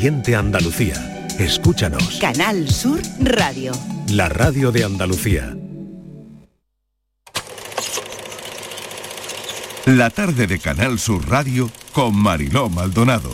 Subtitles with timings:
[0.00, 1.26] siente Andalucía.
[1.40, 2.18] Escúchanos.
[2.20, 3.72] Canal Sur Radio.
[4.12, 5.56] La radio de Andalucía.
[9.86, 13.30] La tarde de Canal Sur Radio con Mariló Maldonado.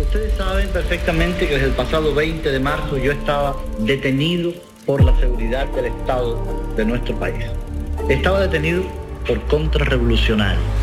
[0.00, 4.52] Ustedes saben perfectamente que desde el pasado 20 de marzo yo estaba detenido
[4.84, 7.44] por la seguridad del Estado de nuestro país.
[8.08, 8.82] Estaba detenido
[9.24, 10.81] por contrarrevolucionario.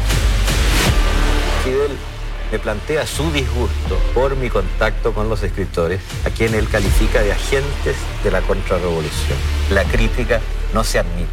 [1.70, 1.91] Fidel
[2.51, 7.32] me plantea su disgusto por mi contacto con los escritores, a quien él califica de
[7.32, 9.37] agentes de la contrarrevolución.
[9.69, 10.42] La crítica
[10.73, 11.29] no se admite.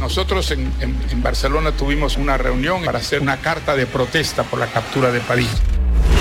[0.00, 4.60] Nosotros en, en- en Barcelona tuvimos una reunión para hacer una carta de protesta por
[4.60, 5.50] la captura de París.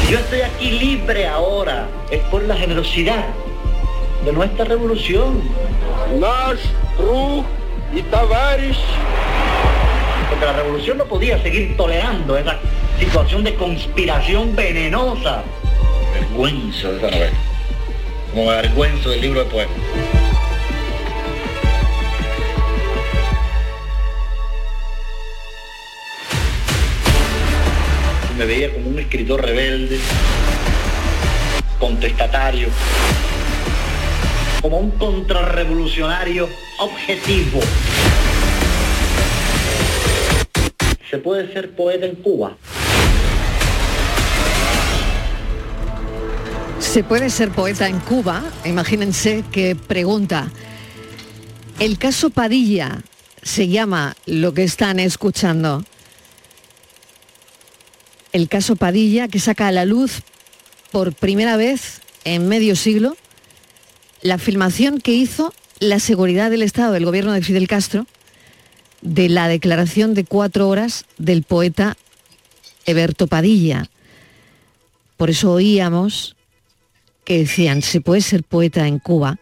[0.10, 3.26] Yo estoy aquí libre ahora, es por la generosidad
[4.26, 5.44] de nuestra revolución.
[6.20, 6.58] Nós,
[6.98, 7.44] Ru
[7.94, 8.78] y Tavares.
[10.42, 12.58] La revolución no podía seguir tolerando esa
[13.00, 15.44] situación de conspiración venenosa.
[16.14, 17.38] Vergüenza de esa novela.
[18.32, 19.76] Como me avergüenzo del libro de poemas.
[28.38, 29.98] Me veía como un escritor rebelde,
[31.80, 32.70] contestatario,
[34.62, 37.60] como un contrarrevolucionario objetivo.
[41.18, 42.56] ¿Se puede ser poeta en Cuba?
[46.78, 50.52] Se puede ser poeta en Cuba, imagínense qué pregunta.
[51.80, 53.02] El caso Padilla
[53.42, 55.84] se llama lo que están escuchando.
[58.32, 60.22] El caso Padilla que saca a la luz
[60.92, 63.18] por primera vez en medio siglo
[64.22, 68.06] la filmación que hizo la seguridad del Estado del gobierno de Fidel Castro
[69.08, 71.98] de la declaración de cuatro horas del poeta
[72.86, 73.90] Eberto Padilla.
[75.16, 76.36] Por eso oíamos
[77.24, 79.38] que decían, se puede ser poeta en Cuba.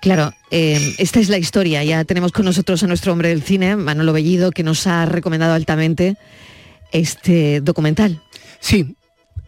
[0.00, 1.82] Claro, eh, esta es la historia.
[1.84, 5.54] Ya tenemos con nosotros a nuestro hombre del cine, Manolo Bellido, que nos ha recomendado
[5.54, 6.16] altamente
[6.92, 8.22] este documental.
[8.60, 8.94] Sí,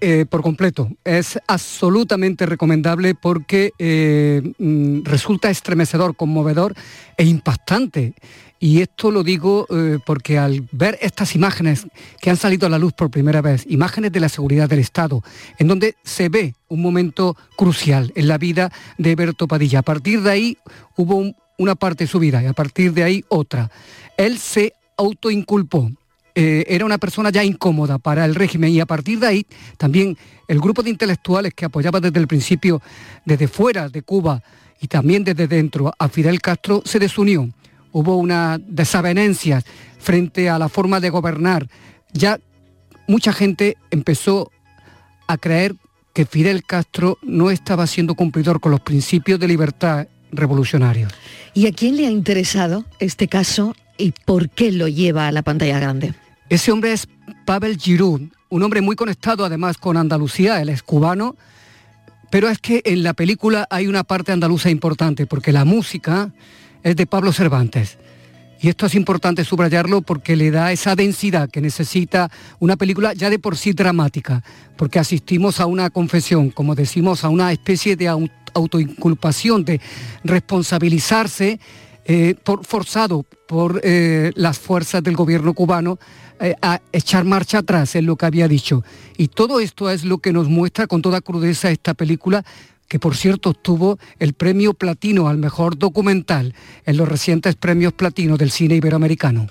[0.01, 0.91] eh, por completo.
[1.05, 6.75] Es absolutamente recomendable porque eh, mm, resulta estremecedor, conmovedor
[7.17, 8.13] e impactante.
[8.59, 11.87] Y esto lo digo eh, porque al ver estas imágenes
[12.21, 15.23] que han salido a la luz por primera vez, imágenes de la seguridad del Estado,
[15.59, 19.81] en donde se ve un momento crucial en la vida de Berto Padilla.
[19.81, 20.59] A partir de ahí
[20.97, 23.71] hubo un- una parte de su vida y a partir de ahí otra.
[24.17, 25.91] Él se autoinculpó
[26.39, 29.47] eh, era una persona ya incómoda para el régimen y a partir de ahí
[29.79, 30.19] también
[30.49, 32.83] el grupo de intelectuales que apoyaba desde el principio,
[33.25, 34.43] desde fuera de Cuba
[34.79, 37.49] y también desde dentro a Fidel Castro, se desunió.
[37.97, 39.63] Hubo una desavenencia
[39.99, 41.67] frente a la forma de gobernar.
[42.13, 42.39] Ya
[43.09, 44.53] mucha gente empezó
[45.27, 45.77] a creer
[46.13, 51.11] que Fidel Castro no estaba siendo cumplidor con los principios de libertad revolucionarios.
[51.55, 55.41] ¿Y a quién le ha interesado este caso y por qué lo lleva a la
[55.41, 56.13] pantalla grande?
[56.51, 57.09] Ese hombre es
[57.47, 58.21] Pavel Giroud,
[58.51, 61.35] un hombre muy conectado además con Andalucía, él es cubano,
[62.29, 66.31] pero es que en la película hay una parte andaluza importante, porque la música
[66.87, 67.99] es de Pablo Cervantes.
[68.61, 73.29] Y esto es importante subrayarlo porque le da esa densidad que necesita una película ya
[73.29, 74.43] de por sí dramática,
[74.77, 79.81] porque asistimos a una confesión, como decimos, a una especie de au- autoinculpación, de
[80.25, 81.59] responsabilizarse
[82.07, 85.99] eh, por, forzado por eh, las fuerzas del gobierno cubano
[86.41, 88.85] eh, a echar marcha atrás en lo que había dicho.
[89.19, 92.45] Y todo esto es lo que nos muestra con toda crudeza esta película,
[92.89, 96.55] que por cierto obtuvo el premio platino al mejor documental
[96.85, 99.49] en los recientes premios platino del cine iberoamericano.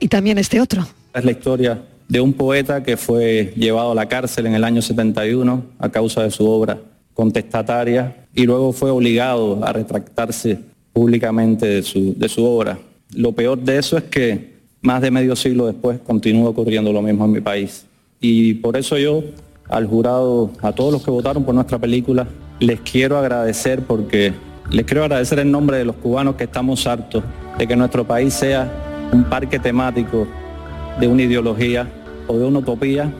[0.00, 0.86] Y también este otro.
[1.14, 4.82] Es la historia de un poeta que fue llevado a la cárcel en el año
[4.82, 6.78] 71 a causa de su obra
[7.14, 10.58] contestataria y luego fue obligado a retractarse
[10.92, 12.78] públicamente de su, de su obra.
[13.14, 17.24] Lo peor de eso es que más de medio siglo después continúa ocurriendo lo mismo
[17.24, 17.86] en mi país.
[18.20, 19.22] Y por eso yo,
[19.68, 22.26] al jurado, a todos los que votaron por nuestra película,
[22.62, 24.32] les quiero agradecer porque
[24.70, 27.24] les quiero agradecer en nombre de los cubanos que estamos hartos
[27.58, 28.70] de que nuestro país sea
[29.10, 30.28] un parque temático
[31.00, 31.88] de una ideología
[32.28, 33.12] o de una utopía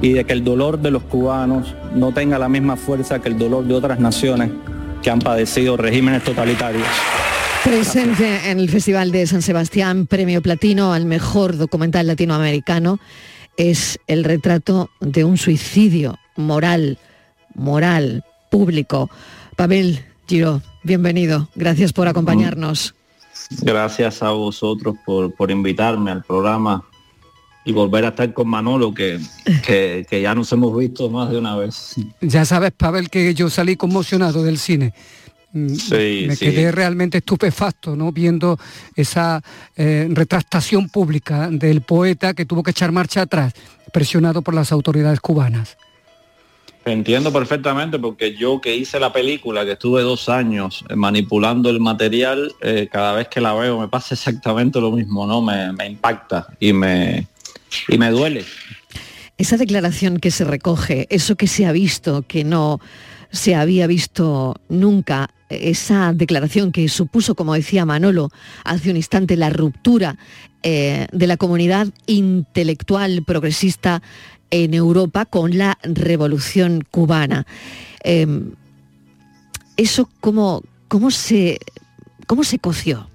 [0.00, 3.38] y de que el dolor de los cubanos no tenga la misma fuerza que el
[3.38, 4.50] dolor de otras naciones
[5.02, 6.86] que han padecido regímenes totalitarios.
[7.64, 12.98] Presente en el Festival de San Sebastián, premio platino al mejor documental latinoamericano,
[13.58, 16.98] es el retrato de un suicidio moral,
[17.54, 19.10] moral, público.
[19.56, 21.48] Pavel Giro, bienvenido.
[21.54, 22.94] Gracias por acompañarnos.
[23.62, 26.84] Gracias a vosotros por, por invitarme al programa
[27.64, 29.18] y volver a estar con Manolo, que,
[29.66, 31.94] que, que ya nos hemos visto más de una vez.
[32.20, 34.92] Ya sabes, Pavel, que yo salí conmocionado del cine.
[35.52, 36.46] Mm, Sí, me sí.
[36.46, 38.12] quedé realmente estupefacto, ¿no?
[38.12, 38.58] Viendo
[38.96, 39.42] esa
[39.76, 43.54] eh, retractación pública del poeta que tuvo que echar marcha atrás,
[43.92, 45.76] presionado por las autoridades cubanas.
[46.84, 51.78] Entiendo perfectamente porque yo que hice la película, que estuve dos años eh, manipulando el
[51.78, 55.40] material, eh, cada vez que la veo me pasa exactamente lo mismo, ¿no?
[55.40, 57.28] Me, me impacta y me,
[57.88, 58.44] y me duele.
[59.38, 62.80] Esa declaración que se recoge, eso que se ha visto, que no
[63.30, 68.30] se había visto nunca, esa declaración que supuso, como decía Manolo
[68.64, 70.16] hace un instante, la ruptura
[70.62, 74.02] eh, de la comunidad intelectual progresista
[74.52, 77.46] en Europa con la revolución cubana.
[78.04, 78.26] Eh,
[79.76, 81.58] eso cómo, cómo, se,
[82.26, 83.08] cómo se coció.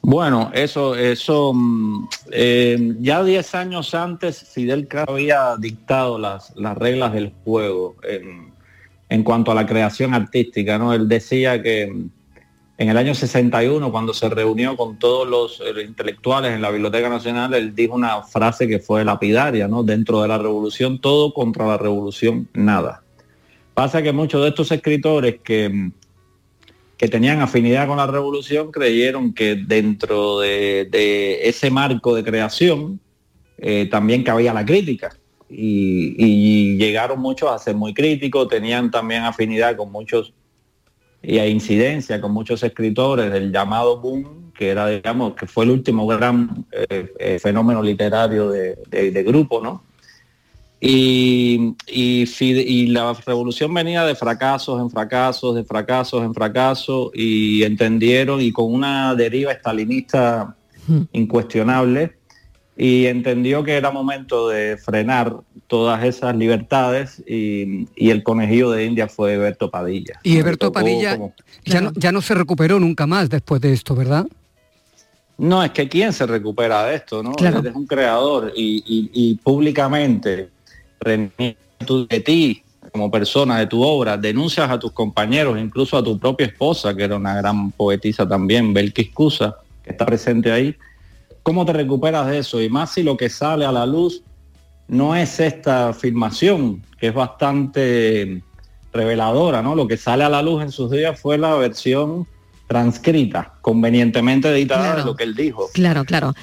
[0.00, 6.78] Bueno, eso, eso, mm, eh, ya 10 años antes Fidel Castro había dictado las, las
[6.78, 8.52] reglas del juego en,
[9.08, 10.94] en cuanto a la creación artística, ¿no?
[10.94, 12.06] Él decía que
[12.78, 17.08] en el año 61, cuando se reunió con todos los eh, intelectuales en la Biblioteca
[17.08, 19.82] Nacional, él dijo una frase que fue lapidaria, ¿no?
[19.82, 23.02] Dentro de la revolución, todo contra la revolución, nada.
[23.72, 25.90] Pasa que muchos de estos escritores que,
[26.98, 33.00] que tenían afinidad con la revolución creyeron que dentro de, de ese marco de creación
[33.56, 35.16] eh, también cabía la crítica.
[35.48, 40.34] Y, y llegaron muchos a ser muy críticos, tenían también afinidad con muchos
[41.28, 45.70] y a incidencia con muchos escritores del llamado boom, que era, digamos, que fue el
[45.70, 49.82] último gran eh, eh, fenómeno literario de, de- de grupo, ¿no?
[50.78, 58.40] Y, y, la revolución venía de fracasos en fracasos, de fracasos en fracasos, y entendieron,
[58.40, 60.54] y con una deriva estalinista
[61.12, 62.15] incuestionable,
[62.76, 65.34] y entendió que era momento de frenar
[65.66, 70.20] todas esas libertades, y, y el conejillo de India fue Eberto Padilla.
[70.22, 71.32] Y Eberto Padilla como-
[71.64, 74.26] ya, no, ya no se recuperó nunca más después de esto, ¿verdad?
[75.38, 77.32] No, es que quién se recupera de esto, ¿no?
[77.32, 77.58] Claro.
[77.60, 80.48] Eres un creador y, y- y públicamente
[81.04, 82.62] de ti
[82.92, 87.02] como persona, de tu obra, denuncias a tus compañeros, incluso a tu propia esposa, que
[87.04, 90.74] era una gran poetisa también, Belkis Cusa, que está presente ahí.
[91.46, 92.60] ¿Cómo te recuperas de eso?
[92.60, 94.24] Y más si lo que sale a la luz
[94.88, 98.42] no es esta filmación, que es bastante
[98.92, 99.76] reveladora, ¿no?
[99.76, 102.26] Lo que sale a la luz en sus días fue la versión
[102.66, 104.98] transcrita, convenientemente editada Claro.
[104.98, 105.68] de lo que él dijo.
[105.72, 106.34] Claro, claro.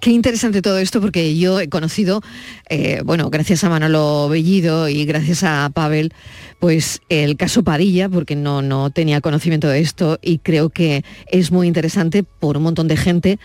[0.00, 2.20] Qué interesante todo esto porque yo he conocido,
[2.68, 6.12] eh, bueno, gracias a Manolo Bellido y gracias a Pavel,
[6.58, 11.52] pues el caso Padilla, porque no, no tenía conocimiento de esto y creo que es
[11.52, 13.38] muy interesante por un montón de gente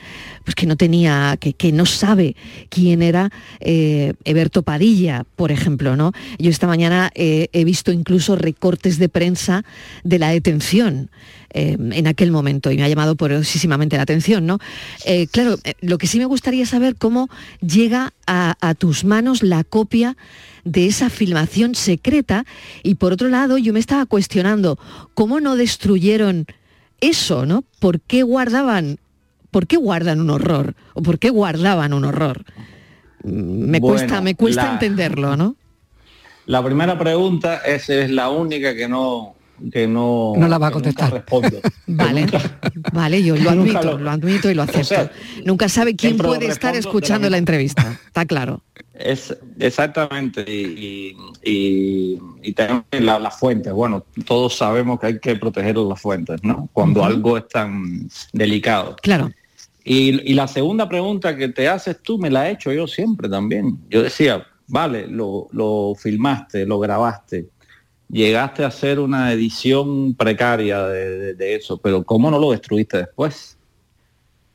[0.43, 2.35] pues que no tenía, que, que no sabe
[2.69, 6.11] quién era eh, Eberto Padilla, por ejemplo, ¿no?
[6.39, 9.63] Yo esta mañana eh, he visto incluso recortes de prensa
[10.03, 11.09] de la detención
[11.51, 14.57] eh, en aquel momento y me ha llamado poderosísimamente la atención, ¿no?
[15.05, 17.29] Eh, claro, lo que sí me gustaría saber cómo
[17.61, 20.15] llega a tus manos la copia
[20.63, 22.45] de esa filmación secreta
[22.83, 24.77] y por otro lado yo me estaba cuestionando
[25.13, 26.45] cómo no destruyeron
[27.01, 27.63] eso, ¿no?
[27.79, 28.97] ¿Por qué guardaban,
[29.51, 32.45] por qué guardan un horror o por qué guardaban un horror?
[33.23, 33.29] Mm,
[33.69, 35.55] Me Bueno, cuesta, me cuesta la- entenderlo, ¿no?
[36.45, 39.35] La primera pregunta es, es la única que no
[39.71, 41.25] que no No la va a contestar.
[41.87, 42.25] Vale,
[42.93, 44.83] vale, yo lo admito, lo- lo admito y lo acepto.
[44.83, 45.11] sea,
[45.45, 48.61] Nunca sabe quién puede estar escuchando la entrevista, está claro.
[48.93, 53.73] Es exactamente y, y, tenemos la- las fuentes.
[53.73, 56.69] Bueno, todos sabemos que hay que proteger las fuentes, ¿no?
[56.73, 58.95] Cuando algo es tan delicado.
[59.01, 59.31] Claro.
[59.83, 63.27] Y, y la segunda pregunta que te haces tú me la he hecho yo siempre
[63.27, 63.79] también.
[63.89, 67.49] Yo decía, vale, lo, lo filmaste, lo grabaste,
[68.13, 72.97] llegaste a hacer una edición precaria de, de- de eso, pero ¿cómo no lo destruiste
[72.97, 73.57] después?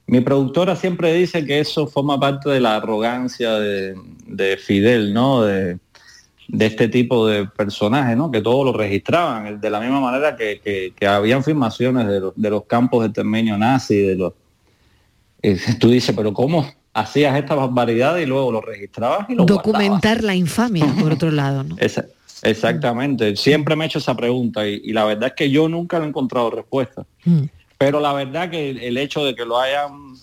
[0.07, 3.95] Mi productora siempre dice que eso forma parte de la arrogancia de,
[4.27, 5.43] de Fidel, ¿no?
[5.43, 5.79] De,
[6.59, 8.31] este tipo de personajes, ¿no?
[8.31, 12.33] Que todo lo registraban, de la misma manera que, que- que habían filmaciones de los,
[12.37, 14.33] de los campos de exterminio nazi, de los...
[15.43, 19.73] eh, tú dices, pero ¿cómo hacías esta barbaridad y luego lo registrabas y lo guardabas?
[19.75, 21.77] Documentar la infamia, por otro lado, ¿no?
[21.81, 22.07] Esa-
[22.43, 25.99] exactamente, siempre me he hecho esa pregunta y, y la verdad es que yo nunca
[25.99, 27.07] le he encontrado respuesta.
[27.25, 27.45] Mm.
[27.79, 30.15] Pero la verdad que el, el hecho de que lo hayan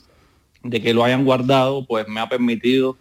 [0.65, 2.98] de que lo hayan guardado, pues me ha permitido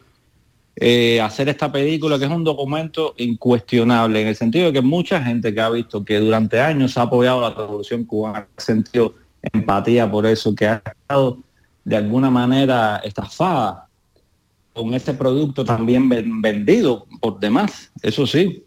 [0.76, 5.23] eh, hacer esta película, que es un documento incuestionable, en el sentido de que mucha
[5.23, 10.11] gente que ha visto que durante años ha apoyado la revolución cubana, ha sentido empatía
[10.11, 11.38] por eso, que ha estado
[11.85, 13.87] de alguna manera estafada
[14.73, 16.09] con ese producto también
[16.42, 18.64] vendido por demás, eso sí,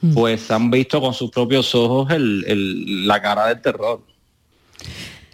[0.00, 0.14] mm.
[0.14, 4.00] pues han visto con sus propios ojos la cara del terror.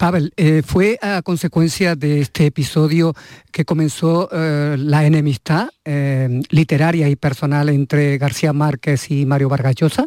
[0.03, 3.15] Pavel, eh, ¿fue a consecuencia de este episodio
[3.53, 9.77] que comenzó eh, la enemistad eh, literaria y personal entre García Márquez y Mario Vargas
[9.77, 10.07] Llosa?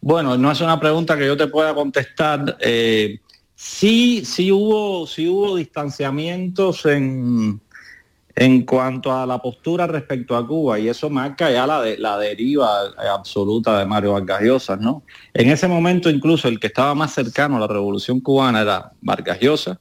[0.00, 2.58] Bueno, no es una pregunta que yo te pueda contestar.
[3.54, 7.60] sí, sí hubo, sí hubo distanciamientos en,
[8.40, 12.16] en cuanto a la postura respecto a Cuba, y eso marca ya la, de, la
[12.16, 12.68] deriva
[13.12, 15.02] absoluta de Mario Vargas Llosa, ¿no?
[15.34, 19.40] En ese momento incluso el que estaba más cercano a la revolución cubana era Vargas
[19.40, 19.80] Llosa,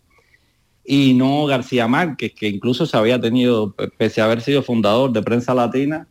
[0.83, 5.21] y no García Márquez, que incluso se había tenido, pese a haber sido fundador de
[5.21, 6.07] Prensa Latina,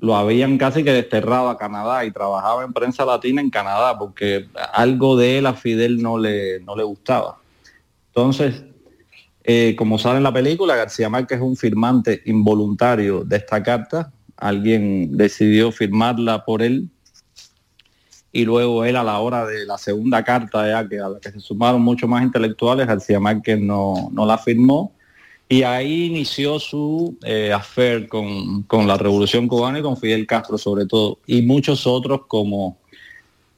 [0.00, 4.48] lo habían casi que desterrado a Canadá y trabajaba en Prensa Latina en Canadá, porque
[4.72, 7.38] algo de él a Fidel no le, no le gustaba.
[8.08, 8.64] Entonces,
[9.48, 14.12] eh, como sale en la película, García Márquez es un firmante involuntario de esta carta.
[14.36, 16.90] Alguien decidió firmarla por él
[18.32, 21.30] y luego él a la hora de la segunda carta, ya que a la que
[21.30, 24.92] se sumaron muchos más intelectuales, García Márquez no, la firmó.
[25.48, 30.58] Y ahí inició su eh, affair con, con, la Revolución Cubana y con Fidel Castro
[30.58, 32.78] sobre todo, y muchos otros como,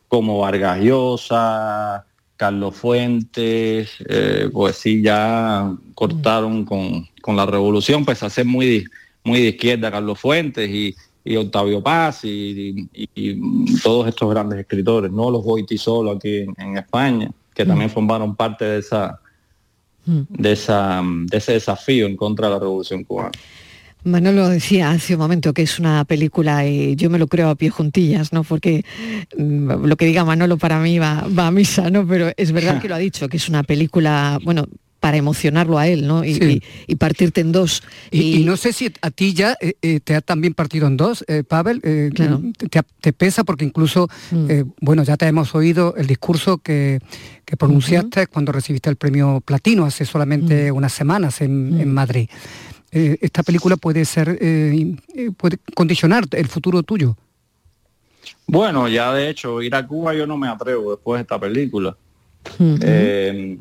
[0.07, 2.05] como Vargas Llosa,
[2.39, 8.87] Carlos Fuentes, eh, pues sí, ya cortaron con, la revolución, pues a ser muy,
[9.25, 10.95] muy de izquierda Carlos Fuentes y,
[11.37, 12.89] Octavio Paz y,
[13.83, 15.45] todos estos grandes escritores, no los
[15.79, 17.69] solo aquí en, España, que mm.
[17.69, 19.21] también formaron parte de esa
[20.07, 20.21] mm.
[20.31, 23.33] de esa de ese desafío en contra de la revolución cubana.
[24.05, 27.55] Manolo decía hace un momento que es una película y yo me lo creo a
[27.55, 28.45] pie juntillas, ¿no?
[28.45, 28.85] Porque
[29.37, 32.07] mm, lo que diga Manolo para mí va, a misa, ¿no?
[32.07, 34.67] Pero es verdad que lo ha dicho, que es una película, bueno,
[35.01, 36.25] para emocionarlo a él, ¿no?
[36.25, 36.61] Y,
[36.99, 37.85] partirte en dos.
[38.11, 41.25] Y, no sé si a ti ya eh, eh, te ha también partido en dos,
[41.29, 44.49] eh, Pavel, te, pesa porque incluso, mm.
[44.81, 47.01] bueno, ya te hemos oído el discurso que,
[47.57, 50.77] pronunciaste cuando recibiste el premio Platino hace solamente mm.
[50.77, 52.29] unas semanas en Madrid.
[52.91, 57.17] Eh, esta película puede ser, eh, eh, puede condicionar el futuro tuyo.
[58.47, 61.97] Bueno, ya de hecho, ir a Cuba yo no me atrevo después de esta película.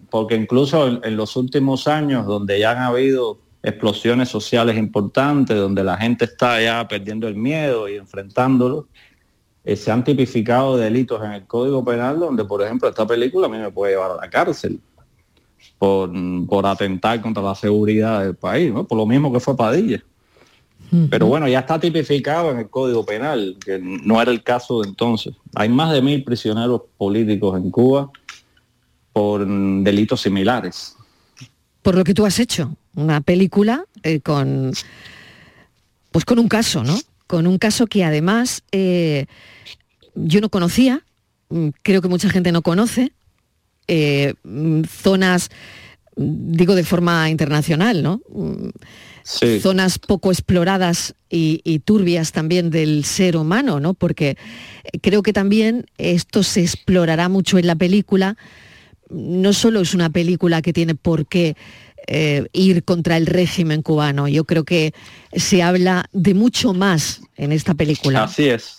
[0.10, 5.98] porque incluso en, los últimos años, donde ya han habido explosiones sociales importantes, donde la
[5.98, 8.88] gente está ya perdiendo el miedo y enfrentándolo,
[9.66, 13.58] se han tipificado delitos en el Código Penal, donde, por ejemplo, esta película a mí
[13.58, 14.80] me puede llevar a la cárcel
[15.78, 18.86] por, atentar contra la seguridad del país, ¿no?
[18.86, 20.04] por lo mismo que fue Padilla.
[21.10, 24.88] Pero bueno, ya está tipificado en el Código Penal, que no era el caso de
[24.88, 25.36] entonces.
[25.54, 28.10] Hay más de mil prisioneros políticos en Cuba
[29.12, 30.96] por delitos similares.
[31.82, 34.72] Por lo que tú has hecho, una película eh, con,
[36.12, 36.98] pues con un caso, ¿no?
[37.28, 39.26] Con un caso que además eh,
[40.16, 41.04] yo no conocía,
[41.50, 43.12] mm, creo que mucha gente no conoce,
[43.88, 45.50] eh, mm, zonas,
[46.16, 48.22] digo de forma internacional, ¿no?
[48.30, 48.70] Mm,
[49.62, 53.94] zonas poco exploradas y, turbias también del ser humano, ¿no?
[53.94, 54.38] Porque
[54.84, 58.38] eh, creo que también esto se explorará mucho en la película.
[59.10, 61.56] No solo es una película que tiene por qué
[62.08, 64.28] eh, ir contra el régimen cubano.
[64.28, 64.94] Yo creo que
[65.34, 68.24] se habla de mucho más en esta película.
[68.24, 68.77] Así es.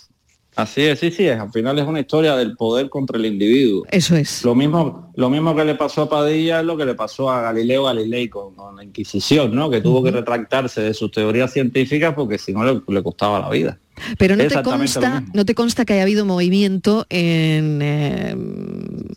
[0.61, 1.39] Así es, sí, sí, es.
[1.39, 3.85] al final es una historia del poder contra el individuo.
[3.89, 4.43] Eso es.
[4.43, 7.41] Lo mismo, lo mismo que le pasó a Padilla es lo que le pasó a
[7.41, 9.69] Galileo Galilei con, la Inquisición, ¿no?
[9.69, 13.77] Que tuvo que retractarse de sus teorías científicas porque si no le costaba la vida.
[14.17, 18.33] Pero no te, consta, no te consta que haya habido movimiento en, eh,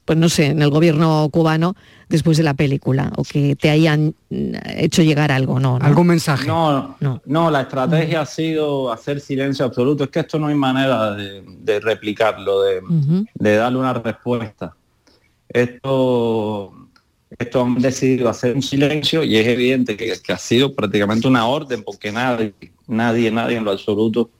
[0.04, 1.76] pues no sé, en el gobierno cubano
[2.08, 4.16] después de la película o que te hayan
[4.76, 5.78] hecho llegar algo, ¿no?
[5.80, 6.48] ¿Algún mensaje?
[6.48, 10.02] No, no, no, la estrategia ha sido hacer silencio absoluto.
[10.02, 14.74] Es que esto no hay manera de, replicarlo, de, darle una respuesta.
[15.52, 16.72] Esto,
[17.38, 21.46] esto han decidido hacer un silencio y es evidente que, que ha sido prácticamente una
[21.46, 22.54] orden porque nadie,
[22.86, 24.30] nadie, nadie en lo absoluto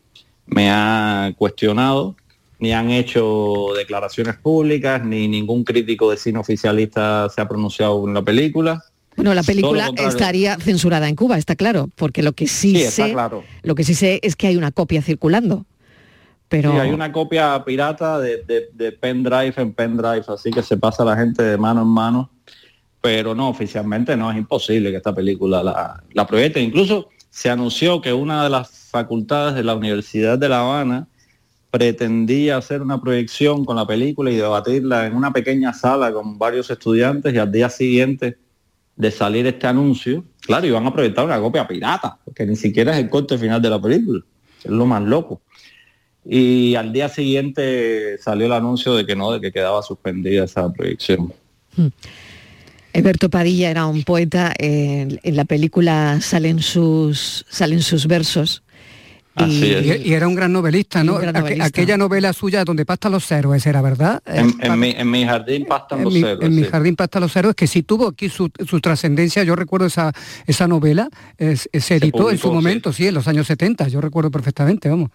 [0.46, 2.16] me ha cuestionado,
[2.58, 8.14] ni han hecho declaraciones públicas, ni ningún crítico de cine oficialista se ha pronunciado en
[8.14, 8.84] la película.
[9.16, 13.44] Bueno, la película estaría censurada en Cuba, está claro, porque lo que sí, sé, claro.
[13.62, 15.66] lo que sí sé es que hay una copia circulando.
[16.60, 21.16] Sí, hay una copia pirata de, de, pendrive en pendrive, así que se pasa la
[21.16, 22.30] gente de mano en mano.
[23.00, 26.60] Pero no, oficialmente no, es imposible que esta película la, la proyecte.
[26.60, 31.08] Incluso se anunció que una de las facultades de la Universidad de La Habana
[31.72, 36.70] pretendía hacer una proyección con la película y debatirla en una pequeña sala con varios
[36.70, 38.36] estudiantes y al día siguiente
[38.94, 42.98] de salir este anuncio, claro, iban a proyectar una copia pirata, que ni siquiera es
[42.98, 44.20] el corte final de la película,
[44.62, 45.40] es lo más loco.
[46.24, 50.72] Y al día siguiente salió el anuncio de que no, de que quedaba suspendida esa
[50.72, 51.32] proyección.
[51.76, 51.88] Hmm.
[52.94, 58.62] Alberto Padilla era un poeta, en, en la película salen sus, salen sus versos.
[59.34, 60.06] Así Y, es.
[60.06, 61.14] y era un gran novelista, ¿no?
[61.16, 61.64] gran novelista.
[61.64, 64.22] aquella novela suya donde pastan los héroes, era verdad.
[64.26, 66.44] En, Eh, en mi, en mi jardín pastan en los mi, cerros.
[66.44, 69.42] en mi jardín pasta los héroes, que sí tuvo aquí su, su trascendencia.
[69.42, 70.12] Yo recuerdo esa,
[70.46, 72.54] esa novela, es- se editó en su sí.
[72.54, 73.06] momento, sí.
[73.06, 75.08] en los años 70, yo recuerdo perfectamente, vamos.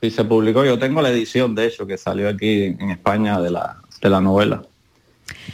[0.00, 0.64] Sí, se publicó.
[0.64, 4.20] Yo tengo la edición, de hecho, que salió aquí en España de la, de la
[4.20, 4.62] novela.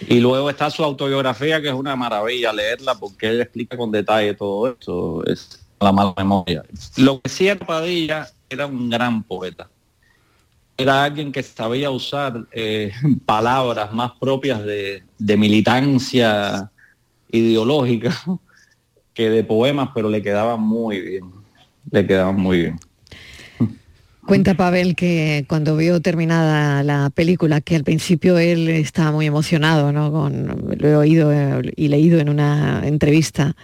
[0.08, 4.34] Y luego está su autobiografía, que es una maravilla leerla, porque él explica con detalle
[4.34, 5.24] todo esto.
[5.26, 6.62] Es la mala memoria.
[6.96, 9.68] Lo que sí Padilla era un gran poeta.
[10.76, 12.92] Era alguien que sabía usar eh,
[13.26, 16.70] palabras más propias de, de militancia
[17.30, 18.14] ideológica
[19.14, 21.30] que de poemas, pero le quedaban muy bien.
[21.90, 22.80] Le quedaban muy bien.
[24.26, 29.92] Cuenta Pavel que cuando vio terminada la película, que al principio él estaba muy emocionado,
[29.92, 30.12] ¿no?
[30.12, 33.56] Con, lo he oído eh, y leído en una entrevista,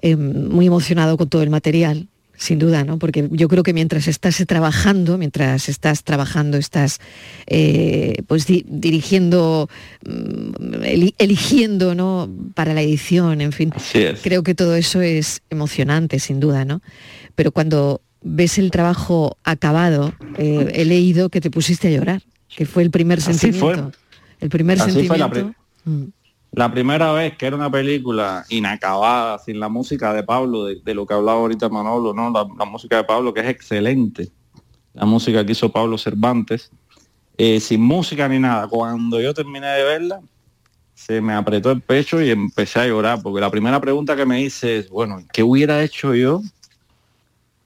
[0.00, 2.98] eh, muy emocionado con todo el material, sin duda, ¿no?
[2.98, 6.98] Porque yo creo que mientras estás trabajando, mientras estás trabajando, estás
[7.46, 9.68] eh, pues di- dirigiendo,
[10.06, 12.30] mm, eli- eligiendo, ¿no?
[12.54, 13.70] Para la edición, en fin.
[14.22, 16.82] Creo que todo eso es emocionante, sin duda, ¿no?
[17.34, 22.22] Pero cuando ves el trabajo acabado, eh, he leído que te pusiste a llorar,
[22.54, 23.90] que fue el primer Así sentimiento.
[23.90, 23.92] fue.
[24.40, 25.58] El primer Así fue la sentimiento.
[25.84, 26.04] Mm.
[26.52, 30.94] La primera vez que era una película inacabada, sin la música de Pablo, de, de
[30.94, 32.30] lo que hablaba ahorita Manolo, ¿no?
[32.30, 34.30] La, la música de Pablo, que es excelente.
[34.92, 36.70] La música que hizo Pablo Cervantes.
[37.38, 38.68] eh, sin música ni nada.
[38.68, 40.20] Cuando yo terminé de verla,
[40.94, 44.42] se me apretó el pecho y empecé a llorar, porque la primera pregunta que me
[44.42, 46.42] hice es, bueno, ¿qué hubiera hecho yo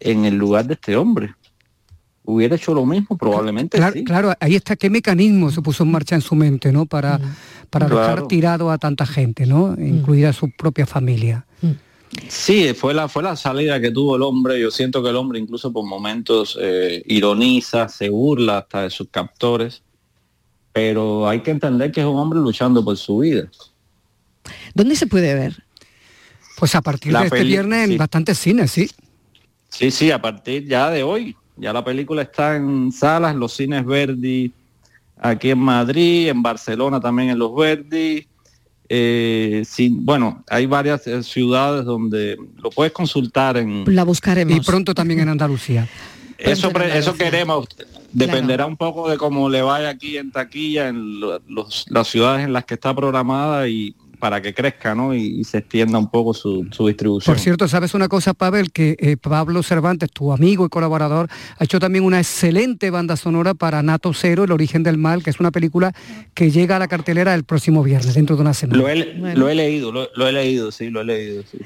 [0.00, 1.34] en el lugar de este hombre?
[2.24, 3.16] ¿Hubiera hecho lo mismo?
[3.16, 4.04] Probablemente Claro, sí.
[4.04, 6.86] claro, ahí está qué mecanismo se puso en marcha en su mente, ¿no?
[6.86, 7.20] Para,
[7.70, 9.74] para dejar tirado a tanta gente, ¿no?
[9.78, 11.46] Incluida su propia familia.
[12.28, 14.60] Sí, fue la, fue la salida que tuvo el hombre.
[14.60, 19.08] Yo siento que el hombre incluso por momentos eh, ironiza, se burla hasta de sus
[19.08, 19.82] captores.
[20.72, 23.48] Pero hay que entender que es un hombre luchando por su vida.
[24.74, 25.64] ¿Dónde se puede ver?
[26.58, 28.90] Pues a partir La de este viernes en bastantes cines, sí.
[29.78, 31.36] Sí, sí, a partir ya de hoy.
[31.56, 34.52] Ya la película está en salas, los cines Verdi,
[35.18, 38.26] aquí en Madrid, en Barcelona también en los Verdi.
[38.88, 44.56] Eh, bueno, hay varias eh, ciudades donde lo puedes consultar en, La buscaremos.
[44.56, 45.88] Y pronto también en Andalucía.
[46.38, 47.24] Eso, en pre- eso Andalucía.
[47.30, 47.66] queremos.
[48.12, 52.52] Dependerá un poco de cómo le vaya aquí en taquilla, en los- las ciudades en
[52.52, 55.14] las que está programada y para que crezca, ¿no?
[55.14, 57.32] Y, y se extienda un poco su, su distribución.
[57.34, 58.72] Por cierto, ¿sabes una cosa, Pavel?
[58.72, 63.54] Que eh, Pablo Cervantes, tu amigo y colaborador, ha hecho también una excelente banda sonora
[63.54, 65.92] para Nato Cero, El origen del mal, que es una película
[66.34, 68.82] que llega a la cartelera el próximo viernes, dentro de una semana.
[68.82, 69.38] Lo he, Bueno.
[69.40, 71.42] lo he leído, lo, lo he leído, sí, lo he leído.
[71.50, 71.58] sí.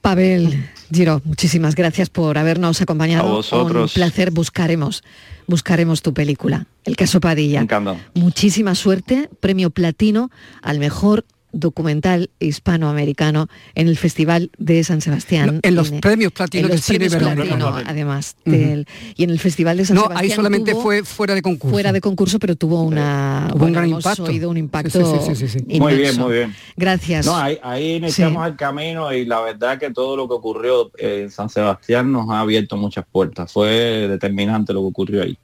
[0.00, 3.28] Pavel Giro, muchísimas gracias por habernos acompañado.
[3.28, 3.90] A vosotros.
[3.90, 5.04] Un placer, buscaremos,
[5.46, 7.60] buscaremos tu película, El caso Padilla.
[7.60, 7.98] Encantado.
[8.14, 10.30] Muchísima suerte, premio platino
[10.62, 15.60] al mejor documental hispanoamericano en el Festival de San Sebastián.
[15.62, 17.70] En los En- premios platino en los cine premios iberoamericano.
[17.72, 18.36] platino, además.
[18.44, 18.86] del-
[19.16, 21.72] y en el Festival de San No, Sebastián ahí solamente tuvo- fue fuera de concurso.
[21.72, 24.24] fuera de concurso, pero tuvo una Tuvo un bueno, gran hemos impacto.
[24.24, 25.78] oído un Sí, impacto sí, sí, sí, sí.
[25.78, 26.54] Muy bien, muy bien.
[26.76, 27.26] Gracias.
[27.26, 31.30] No, ahí, ahí iniciamos el camino y la verdad que todo lo que ocurrió en
[31.30, 33.52] San Sebastián nos ha abierto muchas puertas.
[33.52, 33.68] Fue
[34.08, 35.36] determinante lo que ocurrió ahí.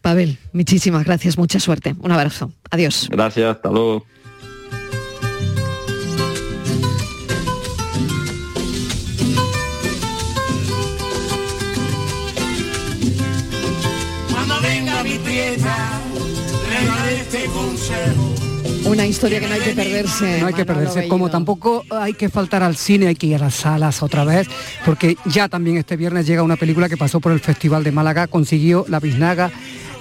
[0.00, 1.96] Pavel, muchísimas gracias, mucha suerte.
[2.00, 2.52] Un abrazo.
[2.70, 3.08] Adiós.
[3.10, 4.04] Gracias, hasta luego.
[18.84, 20.40] Una historia que no hay que perderse.
[20.40, 23.38] No hay que perderse, como tampoco hay que faltar al cine, hay que ir a
[23.38, 24.48] las salas otra vez,
[24.84, 28.28] porque ya también este viernes llega una película que pasó por el Festival de Málaga,
[28.28, 29.50] consiguió la biznaga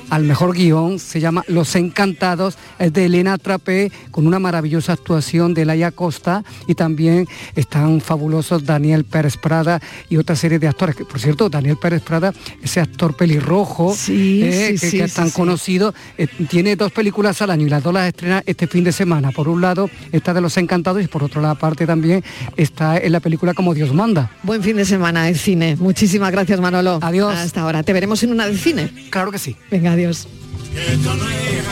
[0.10, 5.54] al mejor guion, se llama Los Encantados, es de Elena Trapé, con una maravillosa actuación
[5.54, 10.96] de Laia Costa y también están fabulosos Daniel Pérez Prada y otra serie de actores,
[10.96, 15.04] que por cierto, Daniel Pérez Prada, ese actor pelirrojo, Sí, eh, sí, que, sí, que
[15.06, 18.68] es tan conocido, eh, tiene dos películas al año y las dos las estrena este
[18.68, 19.32] fin de semana.
[19.32, 22.24] Por un lado está de Los Encantados y por otro lado aparte también
[22.58, 24.32] está en la película Como Dios manda.
[24.44, 25.76] Buen fin de semana de cine.
[25.80, 27.00] Muchísimas gracias, Manolo.
[27.02, 27.36] Adiós.
[27.36, 27.84] Hasta ahora.
[27.84, 28.92] Te veremos en una de cine.
[29.10, 29.56] Claro que sí.
[29.72, 30.28] Venga, adiós.
[30.76, 31.66] Esto es.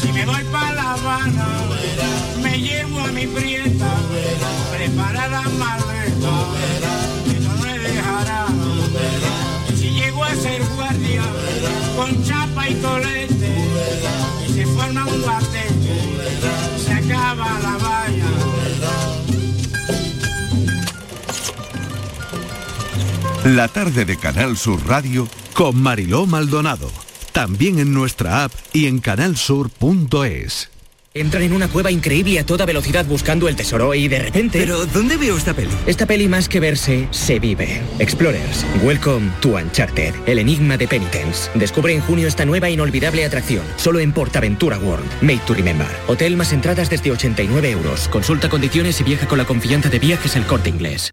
[0.00, 1.48] Si me voy para La Habana,
[2.42, 3.90] me llevo a mi prieta,
[4.76, 6.34] prepara la maleta,
[7.24, 8.46] que no me dejará.
[9.78, 11.22] Si llego a ser guardia,
[11.96, 13.50] con chapa y colete,
[14.46, 15.94] y se forma un guatete,
[16.84, 17.77] se acaba la
[23.44, 26.90] La tarde de Canal Sur Radio Con Mariló Maldonado.
[27.32, 30.70] También en nuestra app y en canalsur.es.
[31.14, 34.58] Entran en una cueva increíble a toda velocidad buscando el tesoro y de repente...
[34.58, 35.70] ¿Pero dónde veo esta peli?
[35.86, 37.80] Esta peli más que verse, se vive.
[38.00, 41.48] Explorers, welcome to Uncharted, el enigma de Penitence.
[41.54, 45.88] Descubre en junio esta nueva inolvidable atracción, solo en Portaventura World, made to remember.
[46.08, 48.08] Hotel más entradas desde 89 euros.
[48.08, 51.12] Consulta condiciones y viaja con la confianza de viajes el corte inglés.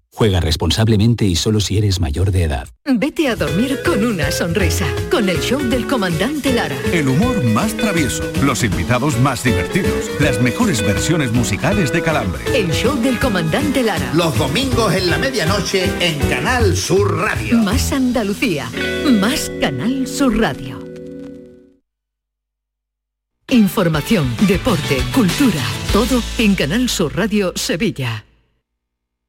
[0.13, 2.67] Juega responsablemente y solo si eres mayor de edad.
[2.85, 6.75] Vete a dormir con una sonrisa, con el show del comandante Lara.
[6.91, 12.43] El humor más travieso, los invitados más divertidos, las mejores versiones musicales de Calambre.
[12.53, 14.11] El show del comandante Lara.
[14.13, 17.57] Los domingos en la medianoche en Canal Sur Radio.
[17.59, 18.69] Más Andalucía,
[19.19, 20.79] más Canal Sur Radio.
[23.49, 28.25] Información, deporte, cultura, todo en Canal Sur Radio Sevilla.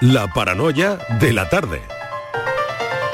[0.00, 1.82] La paranoia de la tarde.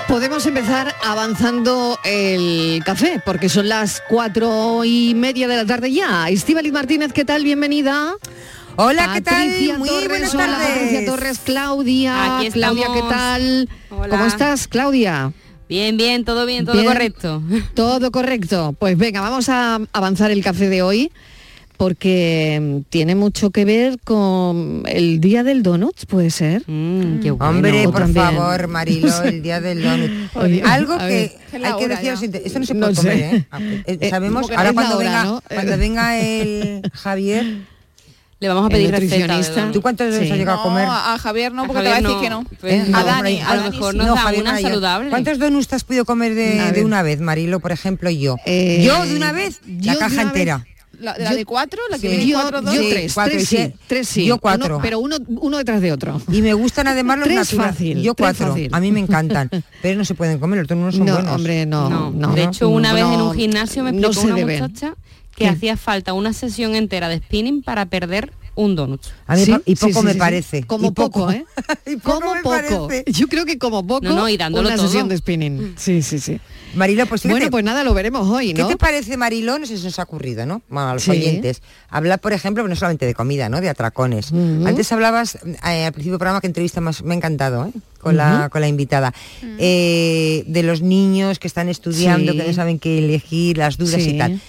[0.06, 6.28] Podemos empezar avanzando el café, porque son las cuatro y media de la tarde ya.
[6.28, 7.42] Estíbaliz Martínez, ¿qué tal?
[7.42, 8.14] Bienvenida.
[8.76, 9.48] Hola, ¿qué tal?
[9.48, 10.68] Patricia Muy Torres, buenas hola, tardes.
[10.68, 12.36] Patricia Torres, Claudia.
[12.38, 13.68] Aquí Claudia, ¿qué tal?
[13.90, 14.08] Hola.
[14.08, 15.32] ¿Cómo estás, Claudia?
[15.68, 16.86] Bien, bien, todo bien, todo Bien.
[16.86, 17.42] correcto.
[17.74, 18.76] Todo correcto.
[18.78, 21.10] Pues venga, vamos a avanzar el café de hoy
[21.76, 26.62] porque mm, tiene mucho que ver con el día del donut, ¿puede ser?
[26.68, 28.24] Hombre, O por también.
[28.26, 30.10] favor, Marilo, el día del donut.
[30.34, 31.32] Oye, Algo a ver.
[31.50, 33.18] que hay que decir, esto no se No puede comer.
[33.34, 33.46] ¿eh?
[33.50, 35.42] Ah, eh, Eh, Sabemos, ahora cuando hora, venga, ¿no?
[35.48, 37.46] cuando venga el Javier,
[38.38, 39.72] le vamos a pedir donut.
[39.72, 40.32] ¿Tú cuántos veces Sí.
[40.32, 40.86] has llegado a comer?
[40.86, 42.44] No, a Javier no, A porque te va a decir que no.
[42.60, 43.98] Pues a Dani, hombre, a lo mejor sí.
[43.98, 45.10] nos da Javier una saludable.
[45.10, 48.36] ¿Cuántos donuts te has podido comer de, una vez, Marilo, por ejemplo, y yo?
[48.44, 50.66] Eh, yo de una vez, la caja vez- entera.
[51.00, 52.08] La, de la Yo- de cuatro, la que sí.
[52.08, 52.88] viene Yo, cuatro yo donuts.
[52.90, 53.56] tres, cuatro, tres sí.
[53.56, 54.26] sí, tres sí.
[54.26, 54.74] Yo cuatro.
[54.76, 56.20] Uno- pero uno, uno detrás de otro.
[56.32, 57.72] Y me gustan además los Tres naturales.
[57.74, 58.48] fácil, Yo cuatro.
[58.48, 58.68] fácil.
[58.72, 59.50] A mí me encantan.
[59.82, 61.32] Pero no se pueden comer, los no son No, buenos.
[61.34, 62.32] hombre, no, no.
[62.32, 64.60] De hecho, una vez en un gimnasio me no explicó una deben.
[64.62, 64.94] muchacha
[65.34, 69.00] que hacía falta una sesión entera de spinning para perder un donut.
[69.26, 70.62] A mí Sí, y poco sí, me sí, parece.
[70.64, 71.20] Como Y poco.
[71.26, 71.44] poco, ¿eh?
[72.02, 72.88] como me poco.
[72.88, 73.04] parece.
[73.12, 74.86] Yo creo que como poco No, no, y dándolo una todo.
[74.88, 75.74] sesión de spinning.
[75.78, 76.40] Sí, sí, sí.
[76.74, 78.68] Marilo, pues fíjate, Bueno, pues nada, lo veremos hoy, ¿Qué ¿no?
[78.68, 79.58] te parece, Mariló?
[79.58, 80.60] No sé si nos ha ocurrido, ¿no?
[80.68, 81.12] Bueno, a los Sí.
[81.12, 81.62] oyentes.
[81.88, 83.60] Hablar, por ejemplo, no solamente de comida, ¿no?
[83.60, 84.32] De atracones.
[84.32, 87.72] Antes hablabas, eh, al principio del programa, que entrevista más, me ha encantado, ¿eh?
[88.00, 89.12] Con, la, con la invitada.
[89.58, 92.38] Eh, de los niños que están estudiando, Sí.
[92.38, 94.10] que no saben qué elegir, las dudas Sí.
[94.10, 94.40] y tal.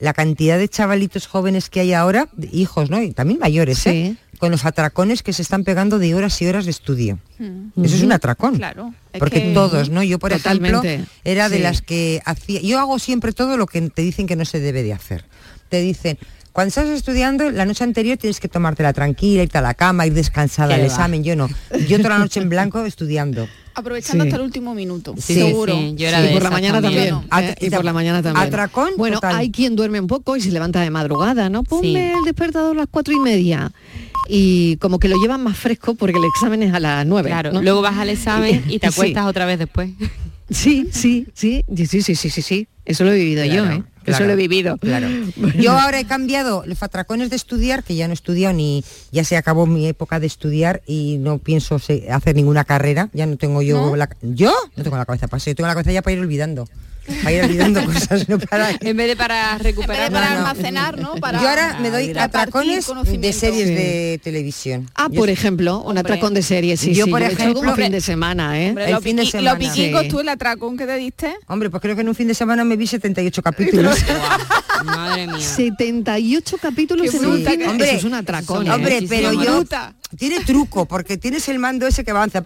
[0.00, 3.00] La cantidad de chavalitos jóvenes que hay ahora, hijos, ¿no?
[3.02, 4.16] Y también mayores, ¿eh?
[4.38, 7.18] Con los atracones que se están pegando de horas y horas de estudio.
[7.38, 8.56] Eso es un atracón.
[8.56, 8.94] Claro.
[9.18, 10.02] Porque que- todos, ¿no?
[10.02, 10.94] Yo, por Totalmente.
[10.94, 12.62] ejemplo, era de las que hacía...
[12.62, 15.26] Yo hago siempre todo lo que te dicen que no se debe de hacer.
[15.68, 16.18] Te dicen,
[16.52, 20.14] cuando estás estudiando, la noche anterior tienes que tomártela tranquila, irte a la cama, ir
[20.14, 21.22] descansada al examen.
[21.22, 21.48] Yo no.
[21.88, 23.48] Yo toda la noche en blanco estudiando.
[23.74, 25.74] Aprovechando hasta el último minuto, sí, seguro.
[25.94, 26.30] Yo era ¿eh?
[26.30, 27.16] y por la mañana también.
[27.60, 28.46] Y por la mañana también.
[28.46, 28.90] Atracón.
[28.96, 31.62] Bueno, hay quien duerme un poco y se levanta de madrugada, ¿no?
[31.62, 33.72] Ponme el despertador a las cuatro y media
[34.28, 37.60] y como que lo llevan más fresco porque el examen es a las nueve Claro,
[37.60, 39.90] luego vas al examen y te acuestas otra vez después.
[40.50, 43.82] Sí, sí, sí, sí, sí, sí, sí, sí, eso lo he vivido yo, ¿eh?
[44.04, 44.24] Claro.
[44.24, 44.76] Eso lo he vivido.
[44.78, 45.08] Claro.
[45.58, 49.24] Yo ahora he cambiado los atracones de estudiar, que ya no he estudiado ni ya
[49.24, 53.10] se acabó mi época de estudiar y no pienso hacer ninguna carrera.
[53.12, 55.74] Ya no tengo yo la yo no tengo la cabeza para eso, yo tengo la
[55.74, 56.66] cabeza ya para ir olvidando.
[57.22, 60.30] Para ir olvidando cosas, no para En vez de para recuperar, En vez de para
[60.34, 60.46] No, no.
[60.48, 61.14] almacenar, ¿no?
[61.16, 63.74] Para Yo ahora me doy atracones de series Sí.
[63.74, 64.88] de televisión.
[64.94, 66.00] Ah, Yo- por ejemplo, un Hombre.
[66.00, 67.10] atracón de serie, sí, Yo, sí.
[67.10, 68.68] por ejemplo- como fin de semana, ¿eh?
[68.70, 69.58] Hombre, el los, fin de semana.
[69.58, 69.92] los Sí.
[70.08, 71.34] tú el atracón que te diste.
[71.46, 73.96] Hombre, pues creo que en un fin de semana me vi 78 capítulos.
[74.84, 75.40] Madre mía.
[75.40, 78.66] 78 capítulos en un fin Hombre, Eso es un atracón.
[78.66, 78.70] ¿eh?
[78.70, 79.30] Hombre, muchísimo.
[79.30, 79.64] pero yo
[80.16, 82.42] tiene truco porque tienes el mando ese que avanza.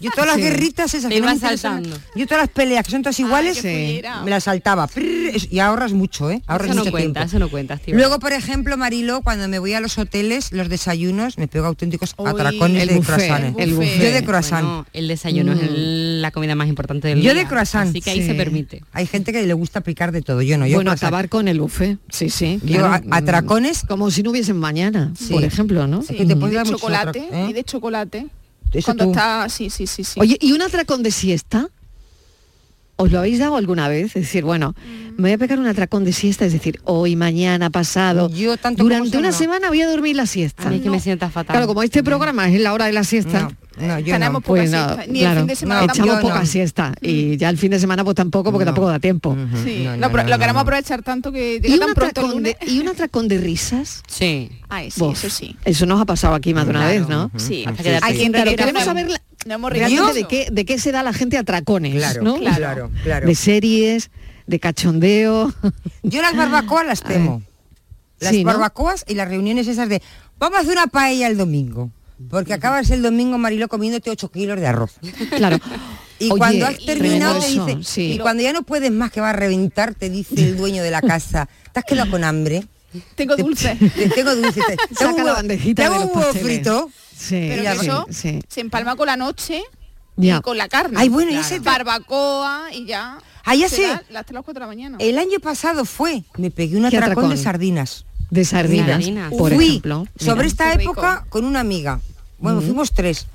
[0.00, 0.42] Yo todas las Sí.
[0.42, 1.96] guerritas esas Te que saltando.
[2.16, 4.22] Yo todas las peleas que son todas iguales, fullera.
[4.22, 4.88] me las saltaba.
[5.50, 6.42] y ahorras mucho, ¿eh?
[6.46, 7.28] Ahorras Eso no mucho cuenta, tiempo.
[7.28, 7.98] eso no cuenta, Estíbal.
[8.00, 12.14] Luego, por ejemplo, Marilo, cuando me voy a los hoteles, los desayunos, me pego auténticos
[12.16, 13.60] Uy, atracones el de buffet, croissant.
[13.60, 13.98] el buffet.
[14.02, 14.64] Yo de croissant.
[14.66, 17.42] Bueno, el desayuno es el- la comida más importante del Yo día.
[17.42, 17.90] de croissant.
[17.90, 18.26] Así que ahí Sí.
[18.26, 18.82] se permite.
[18.92, 20.66] Hay gente que le gusta picar de todo, yo no.
[20.66, 21.08] Yo bueno, croissant.
[21.08, 21.98] acabar con el buffet.
[22.10, 22.58] Sí, sí.
[22.64, 23.04] Yo claro.
[23.10, 25.32] atracones, Como si no hubiesen mañana, Sí.
[25.32, 26.02] por ejemplo, ¿no?
[26.02, 26.14] Sí.
[26.14, 27.46] que te y puedes de chocolate, ¿eh?
[27.50, 28.26] y de chocolate.
[28.72, 29.10] Eso Cuando tú.
[29.10, 30.20] está, sí, sí, sí, sí.
[30.20, 31.68] Oye, ¿y un atracón de siesta?
[32.96, 34.08] ¿Os lo habéis dado alguna vez?
[34.14, 34.74] Es decir, bueno,
[35.16, 38.28] me voy a pegar un atracón de siesta, es decir, hoy, mañana, pasado.
[38.30, 39.36] Yo tanto Durante una no.
[39.36, 40.68] semana voy a dormir la siesta.
[40.68, 41.54] A mí que me sienta fatal.
[41.54, 44.32] Claro, como este programa es en la hora de la siesta, No, no, yo Tenemos
[44.34, 44.40] no.
[44.40, 45.06] poca pues no, siesta.
[45.12, 45.94] Ni claro, el fin de semana tampoco.
[46.02, 46.46] echamos yo poca no.
[46.46, 48.68] siesta y ya el fin de semana pues tampoco porque No.
[48.70, 49.30] tampoco da tiempo.
[49.30, 49.56] Ujú.
[49.64, 50.60] Sí, No, lo, no, pro- no, lo no, queremos no.
[50.60, 52.72] aprovechar tanto que ¿Y llega un, tan pronto el atracón de, lunes.
[52.74, 54.02] ¿Y un atracón de risas?
[54.08, 54.50] Sí.
[54.68, 55.56] Ay, sí, Bof, eso sí.
[55.64, 57.00] Eso nos ha pasado aquí más de una Claro.
[57.00, 57.30] vez, ¿no?
[57.38, 60.14] Sí, queremos saber la- no hemos realmente reído.
[60.14, 62.36] de qué, de qué se da la gente atracones, Claro, ¿no?
[62.38, 63.26] claro, claro.
[63.26, 64.10] De series,
[64.46, 65.52] de cachondeo.
[66.02, 67.42] Yo las barbacoas las temo.
[68.18, 68.50] Las Sí, ¿no?
[68.52, 70.02] barbacoas y las reuniones esas de
[70.38, 71.90] vamos a hacer una paella el domingo.
[72.28, 74.92] Porque acabas el domingo, Mariló, comiéndote 8 kilos de arroz.
[75.36, 75.58] Claro.
[76.22, 78.12] Y Oye, cuando has terminado, te dice, sí.
[78.12, 80.90] y cuando ya no puedes más que va a reventar, te dice el dueño de
[80.90, 82.66] la casa, ¿te has quedado con hambre?
[83.14, 83.74] Tengo dulce.
[83.96, 84.60] Te- tengo dulce.
[84.60, 86.42] Te, Saca la bandejita de los pasteles.
[86.42, 86.90] frito.
[87.16, 88.38] Sí, Pero eso sí.
[88.48, 89.62] se empalma con la noche
[90.16, 90.36] Ya.
[90.36, 90.98] y con la carne.
[91.00, 93.16] Ay, bueno, y ese- barbacoa y ya.
[93.42, 93.80] Ah, sé.
[93.86, 94.98] da Las 3 las 4 de la mañana.
[95.00, 97.30] El año pasado fue, me pegué un ¿Qué atracón, atracón?
[97.30, 98.04] de sardinas.
[98.30, 99.32] De sardinas, Sardinas.
[99.34, 100.06] por Fui ejemplo.
[100.16, 100.46] sobre Mira.
[100.48, 100.92] esta rico.
[100.92, 102.00] época con una amiga.
[102.38, 103.26] Bueno, fuimos tres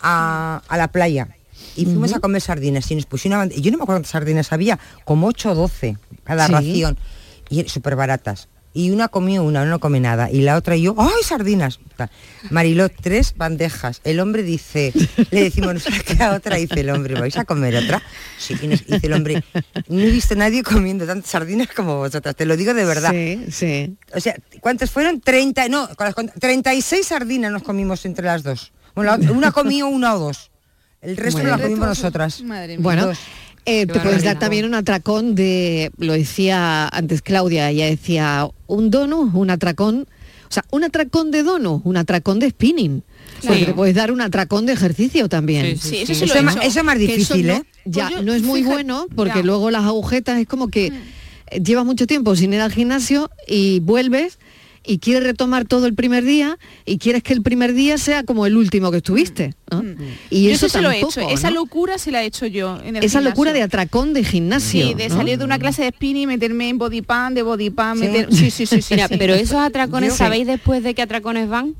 [0.00, 1.28] a, a la playa
[1.76, 4.78] y fuimos a comer sardinas y nos pusieron Yo no me acuerdo cuántas sardinas había,
[5.04, 6.52] como 8 o 12 cada Sí.
[6.52, 6.98] ración.
[7.50, 8.48] Y súper baratas.
[8.74, 10.30] Y una comió una, no come nada.
[10.30, 11.78] Y la otra y yo, ¡ay, sardinas!
[12.50, 14.00] Mariló, tres bandejas.
[14.02, 14.92] El hombre dice,
[15.30, 16.56] le decimos, ¿nos ha quedado otra?
[16.56, 18.02] Dice el hombre, ¿vais a comer otra?
[18.38, 19.44] Sí, y nos- dice el hombre,
[19.88, 23.10] no he visto a nadie comiendo tantas sardinas como vosotras, te lo digo de verdad.
[23.12, 23.96] Sí, sí.
[24.14, 25.20] O sea, ¿cuántas fueron?
[25.20, 28.72] 30, no, con las cont- 36 sardinas nos comimos entre las dos.
[28.94, 30.50] Bueno, la- una comió una o dos.
[31.02, 31.58] El resto Bueno.
[31.60, 32.40] comimos nosotras.
[32.42, 32.82] Madre mía.
[32.82, 33.18] Bueno, Dos.
[33.64, 38.90] Eh, te puedes dar también un atracón de, lo decía antes Claudia, ella decía, un
[38.90, 40.06] donut, un atracón,
[40.48, 43.02] o sea, un atracón de donut, un atracón de spinning.
[43.46, 45.76] Porque te puedes dar un atracón de ejercicio también.
[45.78, 46.14] Sí, Sí, eso sí.
[46.14, 47.62] sí Eso lo es más- eso es más difícil, no- ¿eh?
[47.84, 49.42] Ya, Pues yo, no es muy fíjate, bueno porque ya.
[49.42, 50.86] luego las agujetas es como que
[51.50, 54.38] eh, llevas mucho tiempo sin ir al gimnasio y vuelves
[54.84, 58.46] y quieres retomar todo el primer día y quieres que el primer día sea como
[58.46, 59.54] el último que estuviste.
[59.70, 59.82] ¿no?
[60.30, 61.28] Y Yo eso eso se lo he tampoco, hecho.
[61.30, 64.88] Esa locura se la he hecho yo en el Esa locura de atracón de gimnasio.
[64.88, 65.16] Sí, de ¿no?
[65.16, 68.04] salir de una clase de spinning, meterme en body pan, de body pan, Sí.
[68.08, 68.32] meter...
[68.34, 68.94] Sí, sí, sí, sí.
[68.94, 69.14] Mira, sí.
[69.18, 71.74] pero esos atracones, Yo- ¿sabéis después de qué atracones van?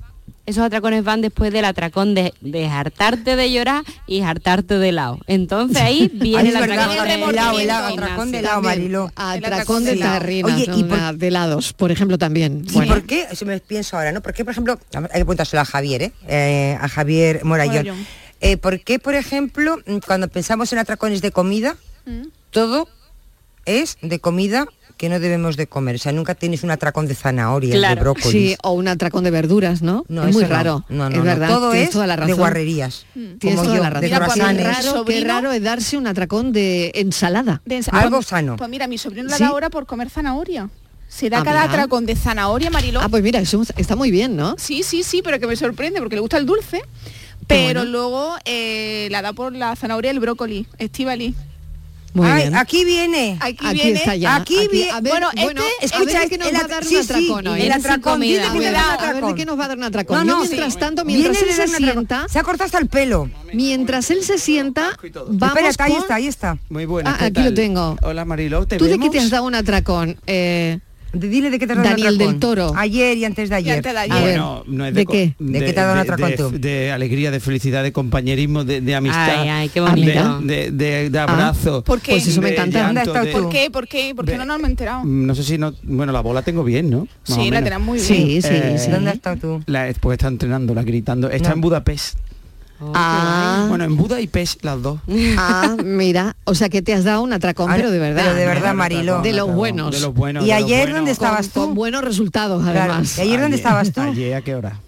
[0.44, 5.20] esos atracones van después del atracón de, de hartarte de llorar y hartarte de lado.
[5.26, 9.10] Entonces ahí viene el atracón de helado, el atracón de lado, Marilo.
[9.14, 12.64] Atracón de tarrina, Oye, y por, de lados, por ejemplo, también.
[12.68, 12.92] ¿Y bueno.
[12.92, 13.26] por qué?
[13.34, 14.20] Si me pienso ahora, ¿no?
[14.20, 16.12] Porque, por ejemplo, hay que preguntárselo a Javier, ¿eh?
[16.28, 17.86] eh a Javier Morayón.
[17.86, 18.06] Morayón.
[18.40, 22.26] Eh, ¿Por qué, por ejemplo, cuando pensamos en atracones de comida, ¿Mm?
[22.50, 22.88] todo
[23.64, 24.66] es de comida
[25.02, 25.96] que no debemos de comer.
[25.96, 27.96] O sea, nunca tienes un atracón de zanahoria, claro.
[27.96, 28.30] de brócoli.
[28.30, 30.04] Sí, o un atracón de verduras, ¿no?
[30.06, 30.84] no es muy raro.
[30.88, 31.48] No, no, es verdad.
[31.48, 32.28] Todo es toda la razón.
[32.28, 33.04] de guarrerías.
[33.16, 33.32] Mm.
[33.42, 34.08] Como yo, la razón.
[34.08, 34.64] De
[35.04, 37.62] pues, qué, raro, es darse un atracón de ensalada.
[37.64, 38.04] De ensalada.
[38.04, 38.54] Algo pues, sano.
[38.54, 40.70] Pues mira, mi sobrino la da ahora por comer zanahoria.
[41.08, 43.00] Se da ah, cada atracón de zanahoria, Mariló.
[43.02, 44.54] Ah, pues mira, eso está muy bien, ¿no?
[44.56, 46.80] Sí, sí, sí, pero que me sorprende porque le gusta el dulce.
[47.48, 51.34] Pero luego eh, la da por la zanahoria el brócoli, estivali.
[52.14, 52.56] Muy Ay, bien.
[52.56, 53.38] Aquí viene.
[53.40, 53.98] Aquí, aquí viene.
[53.98, 54.36] Está ya.
[54.36, 55.00] Aquí, aquí viene.
[55.00, 56.28] Bueno, este, escucha, a ver ¿eh?
[56.28, 57.62] que nos va a dar un atracón sí, hoy.
[57.62, 58.20] El atracón.
[58.20, 59.08] Dile que a, ver, da atracón.
[59.08, 60.16] a ver de qué nos va a dar un atracón.
[60.18, 62.26] No, no, Yo, mientras sí, tanto, mientras él se sienta...
[62.28, 63.30] Se ha cortado hasta el pelo.
[63.52, 65.86] Mientras él se sienta, vamos Espérate, con...
[65.86, 66.58] ahí está, ahí está.
[66.68, 67.10] Muy bueno.
[67.10, 67.96] Ah, aquí lo tengo.
[68.02, 69.00] Hola, Mariló, ¿te ¿Tú vemos?
[69.00, 70.18] de qué te has dado un atracón?
[70.26, 70.80] Eh...
[71.12, 72.72] Dile de qué te Daniel del Toro.
[72.74, 73.76] Ayer y antes de ayer.
[73.76, 74.12] Antes de ayer.
[74.12, 75.34] A ah, ver, no, es de, ¿De qué?
[75.38, 76.50] De, ¿De qué te ha dado de, tú?
[76.58, 79.40] De, alegría, de felicidad, de compañerismo, de, amistad.
[79.40, 80.40] Ay, ay, qué bonito.
[80.40, 81.84] De, ah, abrazo.
[81.84, 82.12] ¿Por qué?
[82.12, 82.86] Pues eso me encanta.
[82.86, 83.70] ¿Dónde estás ¿Por qué?
[83.70, 84.14] ¿Por qué?
[84.14, 85.04] ¿Por qué no nos hemos enterado?
[85.04, 85.74] Mm, no sé si no...
[85.82, 87.00] Bueno, la bola tengo bien, ¿no?
[87.00, 88.06] Más sí, la tenés muy bien.
[88.06, 88.90] Sí, sí, eh, sí.
[88.90, 89.62] ¿Dónde has estado tú?
[89.66, 91.28] La, pues está entrenando, la gritando.
[91.30, 91.54] Está no.
[91.56, 92.18] en Budapest.
[92.84, 93.66] Oh, ah.
[93.68, 94.98] Bueno, en Buda y Pech las dos.
[95.38, 98.34] Ah, mira, o sea que te has dado un atracón, pero de verdad.
[98.34, 99.22] De verdad, Marilo.
[99.22, 99.92] De los buenos.
[99.92, 100.44] De los buenos.
[100.44, 100.96] ¿Y ayer buenos.
[100.96, 101.60] dónde estabas tú?
[101.60, 103.18] Con, buenos resultados, además.
[103.18, 104.00] ¿Y ayer, ayer dónde estabas tú?
[104.00, 104.78] Ayer, ¿a qué hora?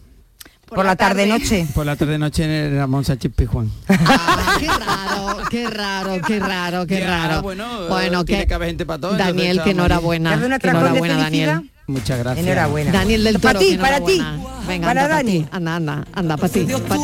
[0.66, 1.66] Por, la tarde-noche.
[1.74, 3.70] Por la tarde noche en el Ramón Sánchez Pijuán.
[3.88, 7.42] Ah, qué raro, qué raro, qué raro, qué raro.
[7.42, 9.16] Bueno, bueno, que, tiene gente para todo.
[9.16, 10.38] Daniel, que enhorabuena.
[10.58, 11.70] Que enhorabuena, Daniel.
[11.86, 12.46] Muchas gracias.
[12.46, 12.92] Enhorabuena.
[12.92, 13.54] Daniel del Toro.
[13.54, 14.22] Para ti, para ti.
[14.66, 15.40] Venga, para Dani.
[15.40, 16.66] Pa anda, anda, anda, para ti.
[16.88, 17.02] Para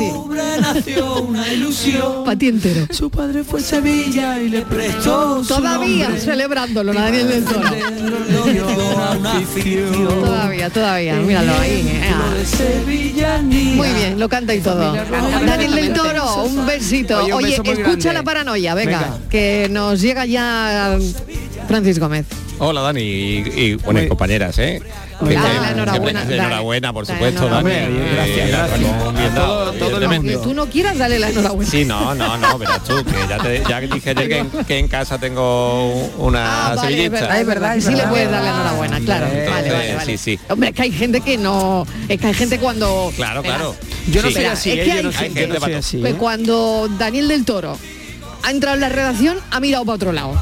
[2.39, 2.47] ti.
[2.47, 2.87] entero.
[2.91, 7.69] Su padre fue Sevilla y le prestó Todavía celebrándolo, la Daniel del Toro.
[10.23, 11.15] todavía, todavía.
[11.17, 12.01] Míralo ahí.
[12.03, 13.75] Eh.
[13.77, 14.95] Muy bien, lo canta y todo.
[14.95, 17.23] Daniel del Toro, un besito.
[17.35, 20.97] Oye, escucha la paranoia, venga, que nos llega ya
[21.69, 22.25] Francis Gómez.
[22.63, 24.83] Hola Dani y, y compañeras, ¿eh?
[26.29, 27.89] Enhorabuena, por supuesto, eh,
[30.43, 31.71] tú no quieras darle la enhorabuena.
[31.71, 34.15] Sí, no, no, no, verás tú, que ya, dije
[34.67, 37.11] que en, casa tengo una ah, es
[37.47, 39.27] verdad, es sí le puedes dar la enhorabuena, claro.
[39.51, 40.05] Vale.
[40.05, 40.39] Sí, sí.
[40.51, 41.87] Hombre, es que hay gente que no.
[42.09, 43.11] Es que hay gente cuando.
[43.17, 43.75] Claro, claro.
[44.11, 45.49] Yo no sé así, es que hay, gente,
[46.01, 47.79] pues cuando Daniel del Toro
[48.43, 50.33] ha entrado en la redacción, ha mirado para otro lado.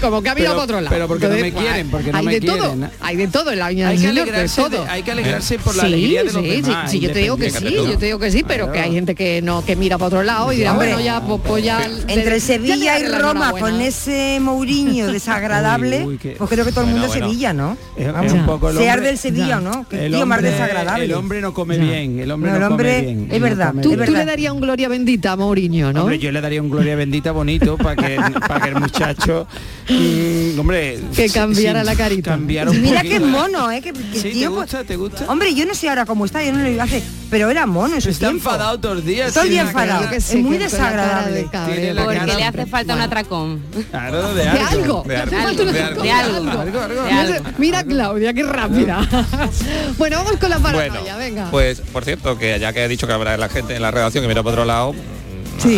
[0.00, 0.94] Como que ha mirado para otro lado.
[0.94, 2.46] Pero porque Entonces, me quieren, porque no hay me de.
[2.46, 4.86] Todo, hay de todo en la viña hay que alegrarse todo.
[4.88, 7.98] Hay que alegrarse por la sí, alegría sí, sí, yo te digo que sí, yo
[7.98, 10.52] te digo que sí, pero que hay gente que no que mira para otro lado
[10.52, 11.64] y dirá, bueno, ya pues, pues
[12.08, 17.06] entre de, Sevilla y Roma con ese Mourinho desagradable, pues creo que todo el mundo
[17.06, 17.76] es Sevilla, ¿no?
[17.96, 21.04] Es, un poco se arde el Sevilla o no, el tío más desagradable.
[21.04, 23.28] El hombre no come bien, el hombre no come bien.
[23.30, 23.74] Es verdad.
[23.82, 26.02] ¿Tú le darías un gloria bendita Mourinho, ¿no?
[26.02, 29.46] Hombre, yo le daría un gloria bendita bonito para que, para que el muchacho,
[29.88, 31.00] mm, hombre...
[31.16, 32.30] Que cambiara sí, la carita.
[32.32, 33.80] Cambiara un Mira poquito, qué mono, ¿eh?
[33.80, 34.84] Que, que sí, tío, ¿te gusta?
[34.84, 35.24] ¿Te gusta?
[35.28, 37.66] Hombre, yo no sé ahora cómo está, yo no lo iba a hacer, pero era
[37.66, 38.48] mono en su Está tiempo.
[38.50, 39.32] enfadado todos los días.
[39.32, 41.48] Todo el día enfadado, que sé, es muy desagradable.
[41.50, 42.94] De Porque le hace falta bueno.
[42.94, 43.62] un atracón.
[43.90, 45.04] Claro, de algo.
[45.06, 45.64] De algo.
[46.02, 46.64] De algo.
[46.64, 47.50] De algo.
[47.58, 49.08] Mira Claudia, qué rápida.
[49.98, 51.50] bueno, vamos con la paranoia, bueno, venga.
[51.50, 54.22] Pues, por cierto, que ya que he dicho que habrá la gente en la redacción
[54.22, 54.94] que mira para otro lado,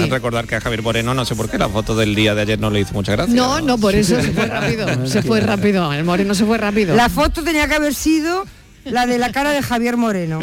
[0.09, 2.59] Recordar que a Javier Moreno, no sé por qué, la foto del día de ayer
[2.59, 3.35] no le hizo mucha gracia.
[3.35, 5.07] No, no, por eso se fue rápido.
[5.07, 5.93] se fue rápido.
[5.93, 6.95] El Moreno se fue rápido.
[6.95, 8.45] La foto tenía que haber sido
[8.85, 10.41] la de la cara de Javier Moreno.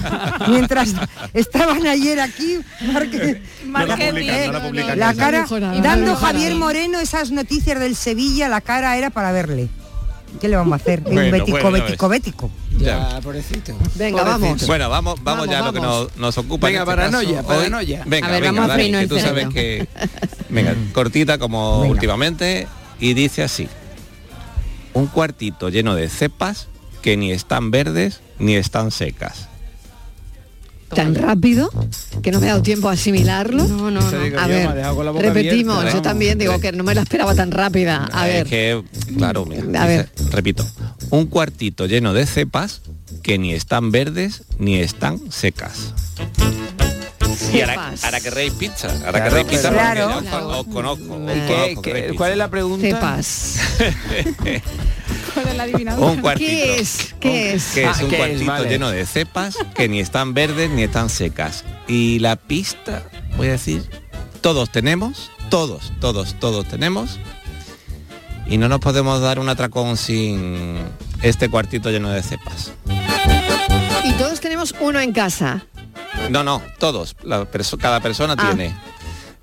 [0.48, 0.94] Mientras
[1.34, 2.58] estaban ayer aquí,
[2.92, 3.86] Marque, no
[4.96, 5.46] la, cara,
[5.82, 9.68] dando Javier Moreno esas noticias del Sevilla, la cara era para verle.
[10.40, 11.00] ¿Qué le vamos a hacer?
[11.00, 12.50] Bueno, un bético, bueno, bético, bético.
[12.78, 13.76] Ya, pobrecito.
[13.94, 14.24] Venga, pobrecito.
[14.24, 14.66] vamos.
[14.66, 15.68] Bueno, vamos, vamos, vamos ya vamos.
[15.68, 16.66] a lo que nos, nos ocupa.
[16.66, 17.44] Venga, este paranoia, ¿eh?
[17.46, 18.02] paranoia.
[18.06, 19.86] Venga, a ver, venga, vamos dale, a que tú sabes que.
[20.48, 21.92] Venga, cortita como venga.
[21.92, 22.66] últimamente.
[22.98, 23.68] Y dice así.
[24.94, 26.68] Un cuartito lleno de cepas
[27.00, 29.48] que ni están verdes ni están secas
[30.94, 31.70] tan rápido
[32.22, 33.66] que no me ha dado tiempo a asimilarlo.
[33.66, 34.38] No, no, no.
[34.38, 34.68] A ver,
[35.16, 38.08] repetimos, yo también digo que no me la esperaba tan rápida.
[38.12, 38.46] A ver.
[38.46, 38.82] Que,
[39.16, 40.08] claro, mira, a ver.
[40.30, 40.66] repito,
[41.10, 42.82] un cuartito lleno de cepas
[43.22, 45.92] que ni están verdes ni están secas.
[47.52, 48.88] Y ahora, ahora querréis pizza.
[48.88, 50.22] Ahora Claro, querréis pizza pero- porque Claro.
[50.22, 51.14] ya os, os conozco.
[51.14, 52.86] os ¿Qué- conozco, qué- ¿Cuál es la pregunta?
[52.86, 53.56] Cepas.
[55.34, 56.00] ¿Cuál es la adivinanza?
[56.04, 56.50] Un cuartito.
[56.50, 57.14] ¿Qué es?
[57.20, 57.64] ¿Qué es?
[57.72, 58.20] que es Ah, un ¿qué es?
[58.20, 58.68] cuartito Vale.
[58.68, 61.64] lleno de cepas que ni están verdes ni están secas.
[61.88, 63.04] Y la pista,
[63.36, 63.88] voy a decir,
[64.40, 67.18] todos tenemos, todos, todos, todos tenemos.
[68.46, 70.78] Y no nos podemos dar un atracón sin
[71.22, 72.72] este cuartito lleno de cepas.
[74.04, 75.64] Y todos tenemos uno en casa.
[76.30, 77.16] No, no, todos.
[77.22, 78.46] La perso- cada persona Ah.
[78.46, 78.74] tiene.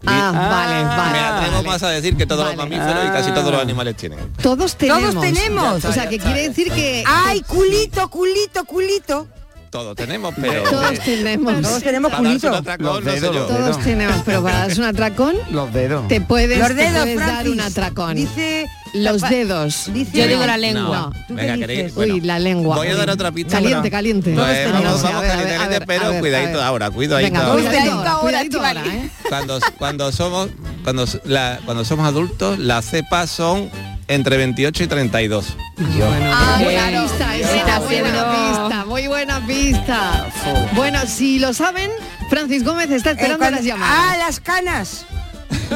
[0.06, 1.12] Ah, vale, vale.
[1.12, 1.68] Me atrevo vale.
[1.68, 4.20] más a decir que todos los mamíferos y casi todos los animales tienen.
[4.42, 5.10] Todos tenemos.
[5.14, 5.86] Todos tenemos.
[5.86, 7.04] O sea, que quiere decir que...
[7.06, 9.28] ¡Ay, culito, culito, culito!
[9.70, 10.64] Todos tenemos, pero...
[10.64, 11.62] Todos tenemos.
[11.62, 12.56] Todos tenemos culito.
[12.56, 16.08] atracón, Los no sé dedos, Todos tenemos, pero para darse un atracón Los dedos.
[16.08, 18.16] te puedes, Los te dedos, puedes dar un atracón.
[18.16, 18.66] Dice...
[18.94, 19.92] Los dedos.
[19.94, 20.18] Dice...
[20.18, 21.12] Yo digo la lengua.
[21.14, 21.26] No.
[21.28, 21.96] ¿Tú Venga, qué queréis- dices?
[21.96, 22.76] bueno, Uy, la lengua.
[22.78, 23.52] Voy a dar otra pista.
[23.58, 24.34] Caliente, pero- caliente.
[24.36, 26.64] Pues Todos vamos, vamos caliente, ver, pero a ver, cuidadito a ver.
[26.64, 27.64] ahora, cuidadito Venga, ahora.
[27.64, 29.10] cuidadito, ahora, ahora, ¿eh?
[29.30, 30.50] Cuando, cuando somos
[30.84, 33.70] cuando, la- cuando somos adultos, las cepas son
[34.08, 35.46] entre 28 y 32.
[35.82, 40.26] Ah, Eh, buena pista esa, buena pista, muy buena pista.
[40.74, 41.92] Bueno, si lo saben,
[42.30, 43.96] Francis Gómez está Eh, esperando cuando- las llamadas.
[44.00, 45.06] ¡Ah, las canas!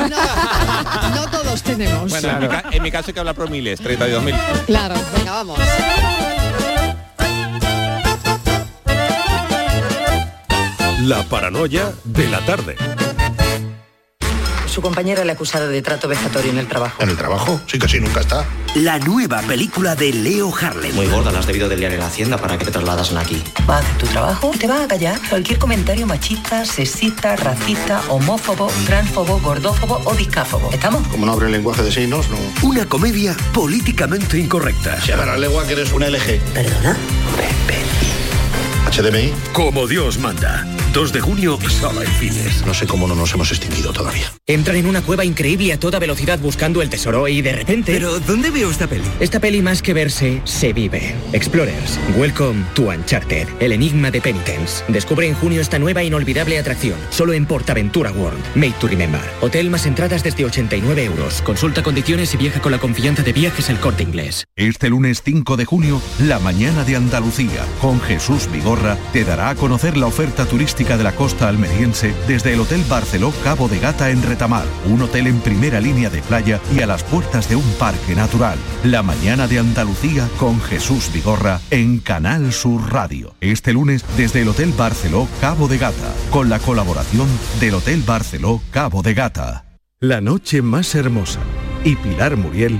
[0.10, 2.10] No, no todos tenemos.
[2.10, 4.66] Bueno, en, mi, ca- en mi caso hay que hablar por miles, 32.000.
[4.66, 5.60] Claro, venga, vamos.
[11.01, 12.76] La paranoia de la tarde.
[14.74, 17.03] Su compañera le ha acusado de trato vejatorio en el trabajo.
[17.03, 17.61] ¿En el trabajo?
[17.67, 18.43] Sí, casi nunca está.
[18.74, 20.95] La nueva película de Leo Harlem.
[20.95, 23.39] Muy gorda, la has debido de liar en la hacienda para que te trasladasen aquí.
[23.69, 28.71] Va a hacer tu trabajo, te va a callar cualquier comentario machista, sexista, racista, homófobo,
[28.88, 30.71] transfobo, gordófobo o discáfobo.
[30.71, 31.07] ¿Estamos?
[31.09, 32.67] Como no abre el lenguaje de signos, no.
[32.67, 34.99] Una comedia políticamente incorrecta.
[35.01, 36.41] Se llama la lengua que eres un LG.
[36.51, 36.97] ¿Perdona?
[38.91, 39.36] HDMI.
[39.53, 40.65] Como Dios manda.
[40.94, 42.64] 2 de junio, sala en cines.
[42.68, 44.32] No sé cómo no nos hemos extinguido todavía.
[44.46, 47.94] Entran en una cueva increíble a toda velocidad buscando el tesoro y de repente...
[47.94, 49.04] Pero, ¿dónde veo esta peli?
[49.20, 51.16] Esta peli más que verse, se vive.
[51.32, 54.84] Explorers, welcome to Uncharted, el enigma de Penitence.
[54.88, 59.22] Descubre en junio esta nueva inolvidable atracción, solo en Portaventura World, made to remember.
[59.41, 61.41] Hotel más entradas desde 89 euros.
[61.41, 64.46] Consulta condiciones y viaja con la confianza de viajes el corte inglés.
[64.56, 69.56] Este lunes 5 de junio, la mañana de Andalucía, con Jesús Vigorra, te dará a
[69.56, 74.10] conocer la oferta turística de la costa almeriense desde el Hotel Barceló Cabo de Gata
[74.10, 77.64] en Retamar, un hotel en primera línea de playa y a las puertas de un
[77.80, 78.58] parque natural.
[78.84, 83.34] La mañana de Andalucía con Jesús Vigorra en Canal Sur Radio.
[83.40, 87.30] Este lunes desde el Hotel Barceló Cabo de Gata, con la colaboración
[87.62, 89.66] del Hotel Barceló Cabo de Gata.
[90.02, 91.40] La noche más hermosa
[91.86, 92.80] y Pilar Muriel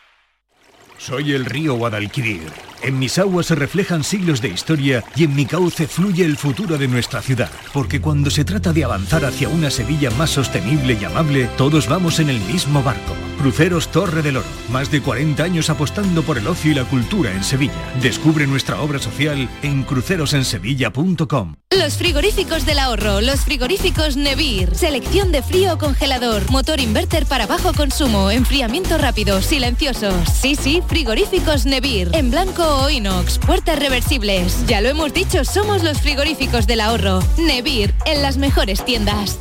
[1.03, 2.70] Soy el río Guadalquivir.
[2.83, 6.77] En mis aguas se reflejan siglos de historia y en mi cauce fluye el futuro
[6.77, 7.51] de nuestra ciudad.
[7.73, 12.19] Porque cuando se trata de avanzar hacia una Sevilla más sostenible y amable, todos vamos
[12.19, 13.15] en el mismo barco.
[13.37, 14.47] Cruceros Torre del Oro.
[14.69, 17.73] Más de 40 años apostando por el ocio y la cultura en Sevilla.
[18.01, 21.55] Descubre nuestra obra social en crucerosensevilla.com.
[21.77, 24.75] Los frigoríficos del ahorro, los frigoríficos Nevir.
[24.75, 30.13] Selección de frío congelador, motor inverter para bajo consumo, enfriamiento rápido, silenciosos.
[30.29, 32.09] Sí, sí, frigoríficos Nevir.
[32.13, 34.65] En blanco inox, puertas reversibles.
[34.67, 37.19] Ya lo hemos dicho, somos los frigoríficos del ahorro.
[37.37, 39.39] Nevir, en las mejores tiendas.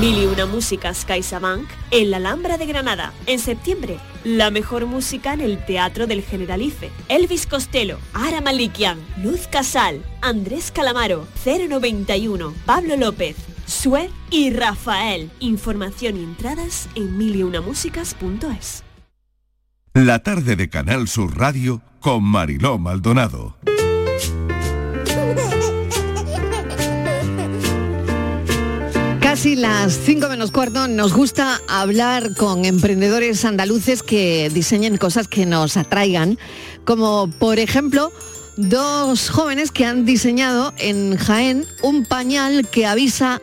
[0.00, 3.12] Mil y una músicas CaixaBank en la Alhambra de Granada.
[3.26, 6.90] En septiembre, la mejor música en el Teatro del Generalife.
[7.08, 15.30] Elvis Costello, Ara Malikian, Luz Casal, Andrés Calamaro, 091, Pablo López, Sue y Rafael.
[15.40, 18.83] Información y entradas en miliunamusicas.es.
[19.96, 23.56] La tarde de Canal Sur Radio con Mariló Maldonado.
[29.20, 35.46] Casi las 5 menos cuarto nos gusta hablar con emprendedores andaluces que diseñen cosas que
[35.46, 36.40] nos atraigan,
[36.84, 38.10] como por ejemplo
[38.56, 43.40] dos jóvenes que han diseñado en Jaén un pañal que avisa,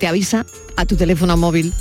[0.00, 0.46] te avisa
[0.76, 1.74] a tu teléfono móvil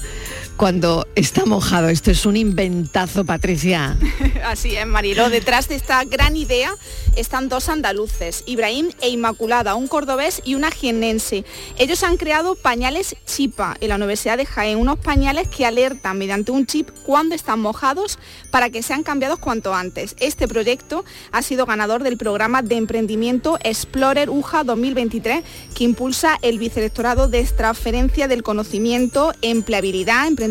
[0.57, 1.87] cuando está mojado.
[1.87, 3.97] Esto es un inventazo, Patricia.
[4.43, 5.29] Así es, Mariló.
[5.29, 6.75] Detrás de esta gran idea
[7.15, 11.45] están dos andaluces, Ibrahim e Inmaculada, un cordobés y una jienense.
[11.77, 16.51] Ellos han creado pañales Chipa en la Universidad de Jaén, unos pañales que alertan mediante
[16.51, 18.17] un chip cuando están mojados
[18.49, 20.15] para que sean cambiados cuanto antes.
[20.19, 25.43] Este proyecto ha sido ganador del programa de emprendimiento Explorer UJA 2023
[25.75, 30.46] que impulsa el vicerrectorado de transferencia del conocimiento, empleabilidad, emprendimiento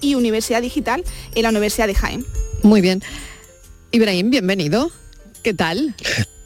[0.00, 2.24] y universidad digital en la Universidad de Jaén.
[2.62, 3.02] Muy bien.
[3.92, 4.90] Ibrahim, bienvenido.
[5.42, 5.94] ¿Qué tal?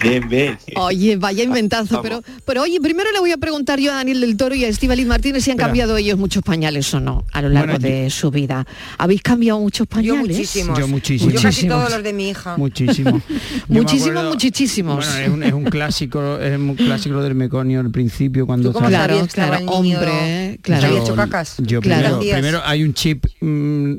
[0.00, 0.58] Bien, bien.
[0.76, 4.36] Oye, vaya inventazo, pero, pero oye, primero le voy a preguntar yo a Daniel del
[4.36, 5.68] Toro y a Estivaliz Martínez si han Espera.
[5.68, 8.66] cambiado ellos muchos pañales o no a lo largo Bueno, de su vida.
[8.98, 10.20] ¿Habéis cambiado muchos pañales?
[10.28, 10.78] muchísimos.
[10.78, 11.30] Yo muchísimo.
[11.30, 11.76] Yo casi Muchísimos.
[11.78, 12.56] todos los de mi hija.
[12.56, 13.10] Muchísimo.
[13.68, 14.96] Yo Muchísimos, acuerdo- muchísimos.
[15.06, 18.72] Bueno, es un, es un clásico, es un clásico lo del meconio al principio cuando
[18.72, 20.86] que estaba niño- hombre, claro.
[20.86, 21.56] ¿Había hecho cacas?
[21.58, 22.18] Yo Claro.
[22.18, 23.94] primero, primero hay un chip mm,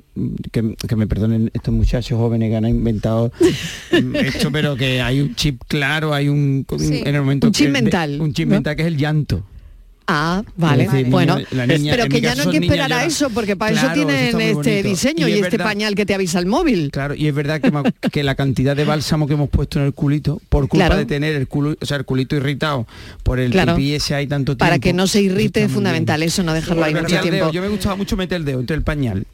[0.52, 3.32] que, que me perdonen estos muchachos jóvenes que han inventado
[3.92, 7.02] mm, esto, pero que hay un chip claro, hay un Sí.
[7.04, 8.56] en el momento Un chip que- de- mental, un chip ¿no?
[8.56, 9.44] mental que es el llanto.
[10.08, 10.88] Ah, vale.
[11.10, 13.88] Bueno, la niña- pero que ya no hay que esperar a eso, porque para Claro,
[13.88, 16.92] eso tienen este diseño y, es este verdad- pañal que te avisa el móvil.
[16.92, 17.72] Claro, y es verdad que,
[18.12, 20.98] que la cantidad de bálsamo que hemos puesto en el culito, por culpa Claro.
[21.00, 22.86] de tener el culo, o sea, el culito irritado
[23.24, 23.76] por el Claro.
[23.76, 24.60] pipí ese hay tanto tiempo.
[24.60, 26.28] Para que no se irrite es fundamental bien.
[26.28, 27.52] eso, no dejarlo ahí mucho dedo, tiempo.
[27.52, 29.26] Yo me gustaba mucho meter el dedo entre el pañal.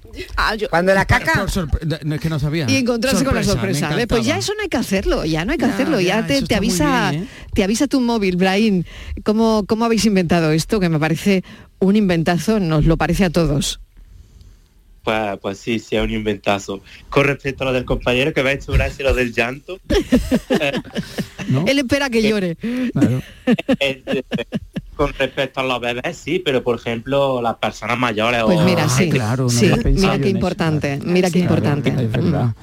[0.70, 1.46] Cuando la caca...
[1.46, 2.70] Por no, es que no sabía.
[2.70, 3.90] Y encontrarse con la sorpresa.
[4.08, 6.28] Pues ya eso no hay que hacerlo, ya no hay que Ya, hacerlo, ya, ya,
[6.28, 7.28] te, te avisa, bien, ¿eh?
[7.54, 8.84] te avisa tu móvil, Brahim.
[9.24, 10.80] ¿Cómo, ¿Cómo habéis inventado esto?
[10.80, 11.44] Que me parece
[11.80, 13.80] un inventazo, nos lo parece a todos.
[15.04, 16.82] Pues, pues sí, sí, es un inventazo.
[17.10, 19.80] Con respecto a lo del compañero que me ha hecho gracia lo del llanto,
[21.66, 22.58] Él espera que llore.
[23.80, 24.24] eh, eh,
[24.96, 28.88] con respecto a los bebés sí, pero por ejemplo las personas mayores Pues o mira,
[28.90, 30.28] sí, claro, no sí, mira qué eso.
[30.30, 31.90] importante, mira qué importante.
[31.90, 32.54] Es verdad.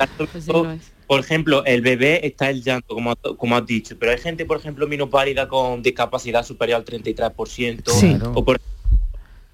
[1.06, 4.58] Por ejemplo, el bebé está el llanto, como, como has dicho, pero hay gente, por
[4.58, 8.18] ejemplo, minusválida con discapacidad superior al 33%, Sí.
[8.34, 8.60] o, por,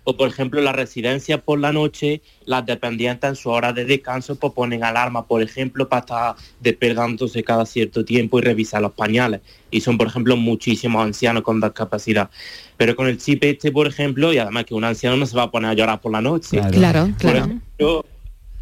[0.05, 4.37] o por ejemplo, las residencias por la noche, las dependientes en su hora de descanso
[4.37, 9.41] pues ponen alarma, por ejemplo, para estar despertándose cada cierto tiempo y revisar los pañales.
[9.71, 12.31] Y son, por ejemplo, muchísimos ancianos con discapacidad.
[12.77, 15.45] Pero con el chip este, por ejemplo, y además que un anciano no se va
[15.45, 16.61] a poner a llorar por la noche.
[16.71, 17.39] Claro, claro.
[17.39, 18.05] ejemplo,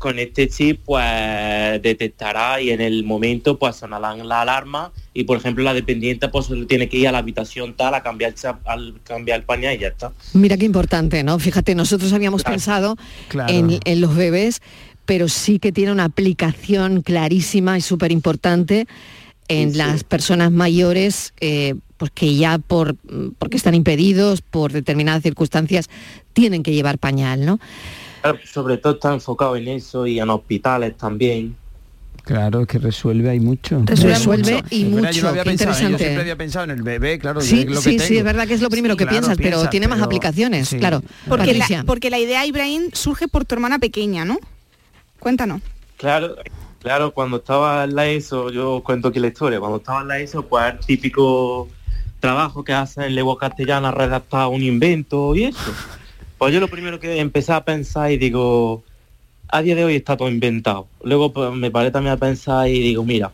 [0.02, 1.04] con este chip pues
[1.80, 6.48] detectará y en el momento pues sonará la alarma y por ejemplo la dependiente pues
[6.66, 8.34] tiene que ir a la habitación tal a cambiar
[8.64, 10.10] al cambiar el pañal y ya está.
[10.32, 11.38] Mira qué importante, ¿no?
[11.38, 12.96] Fíjate, nosotros habíamos pensado
[13.28, 13.52] Claro.
[13.54, 14.60] en, en los bebés,
[15.04, 18.88] pero sí que tiene una aplicación clarísima y súper importante
[19.46, 22.96] en las personas mayores, eh, pues que ya por
[23.38, 25.88] porque están impedidos, por determinadas circunstancias,
[26.32, 27.60] tienen que llevar pañal, ¿no?
[28.22, 31.56] Claro, Sobre todo está enfocado en eso y en hospitales también.
[32.24, 33.82] Claro, es que resuelve hay mucho.
[33.84, 35.74] Resuelve y Es verdad, yo mucho, había pensado, ¿eh?
[35.74, 35.92] interesante.
[35.92, 38.22] Yo siempre había pensado en el bebé, claro, Sí, es lo que sí, sí, es
[38.24, 40.78] verdad que es lo primero que Claro, piensas, pero piensas, tiene más pero- aplicaciones, sí.
[40.78, 41.02] claro.
[41.28, 44.38] Porque la, porque la idea, Ibrahim, surge por tu hermana pequeña, ¿no?
[45.18, 45.62] Cuéntanos.
[45.96, 46.36] Claro,
[46.80, 50.20] claro, cuando estaba en la ESO, yo cuento aquí la historia, cuando estaba en la
[50.20, 51.68] ESO, pues el típico
[52.20, 55.58] trabajo que hacen en lengua castellana, redactar un invento y eso.
[56.42, 58.82] Pues yo lo primero que empecé a pensar y digo,
[59.46, 60.88] a día de hoy está todo inventado.
[61.04, 63.30] Luego pues, me paré también a pensar y digo, mira,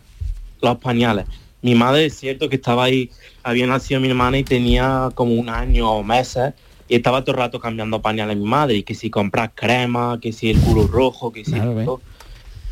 [0.61, 1.25] los pañales.
[1.63, 3.11] Mi madre es cierto que estaba ahí,
[3.43, 6.53] había nacido mi hermana y tenía como un año o meses
[6.87, 10.31] y estaba todo el rato cambiando pañales mi madre y que si comprar crema, que
[10.31, 12.03] si el culo rojo, que si esto.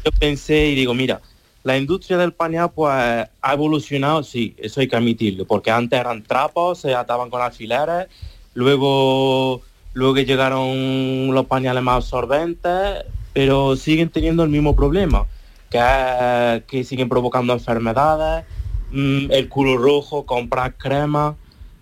[0.04, 1.22] Yo pensé y digo, mira,
[1.64, 6.22] la industria del pañal pues ha evolucionado, sí, eso hay que admitirlo, porque antes eran
[6.22, 8.08] trapos, se ataban con alfileres,
[8.52, 9.62] luego
[9.96, 15.26] luego que llegaron los pañales más absorbentes, pero siguen teniendo el mismo problema,
[15.70, 18.44] que, es que siguen provocando enfermedades,
[18.90, 21.34] mm, el culo rojo, comprar crema.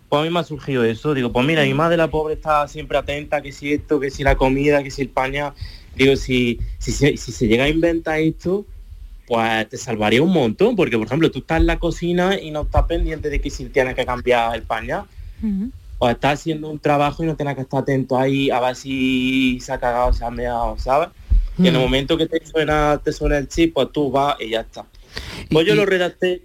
[0.09, 2.69] Pues a mí me ha surgido eso, digo, pues mira, mi madre la pobre está
[2.69, 5.53] siempre atenta, que si esto, que si la comida, que si el pañal.
[5.97, 8.65] Digo, si, si se llega a inventar esto,
[9.27, 12.63] pues te salvaría un montón, porque por ejemplo tú estás en la cocina y no
[12.63, 15.05] estás pendiente de que si tienes que cambiar el pañal,
[15.99, 19.59] o estás haciendo un trabajo y no tienes que estar atento ahí a ver si
[19.61, 21.09] se ha cagado, se ha meado, ¿sabes?
[21.59, 21.85] Y en el Mm.
[21.85, 24.87] momento que te suena, te suena el chip, pues tú vas y ya está.
[25.51, 26.43] Pues yo lo redacté.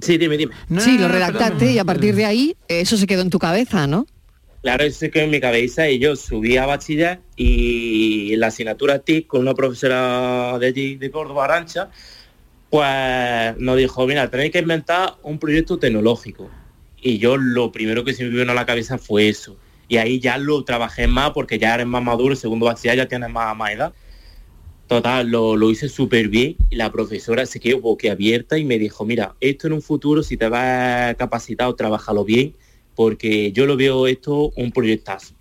[0.00, 0.54] Sí, dime, dime.
[0.78, 4.06] sí, lo redactaste y a partir de ahí eso se quedó en tu cabeza, ¿no?
[4.62, 8.98] Claro, eso se quedó en mi cabeza y yo subí a bachiller y la asignatura
[8.98, 11.90] TIC con una profesora de allí, de Córdoba, Arancha,
[12.68, 16.48] pues nos dijo, mira, tenéis que inventar un proyecto tecnológico.
[17.02, 19.56] Y yo lo primero que se me vino a la cabeza fue eso.
[19.88, 23.30] Y ahí ya lo trabajé más porque ya eres más maduro, segundo bachiller ya tienes
[23.30, 23.92] más, más edad.
[24.86, 29.04] Total, lo, lo hice súper bien y la profesora se quedó boquiabierta y me dijo,
[29.04, 32.54] mira, esto en un futuro, si te vas capacitado, trabajalo bien,
[32.96, 35.34] porque yo lo veo esto un proyectazo.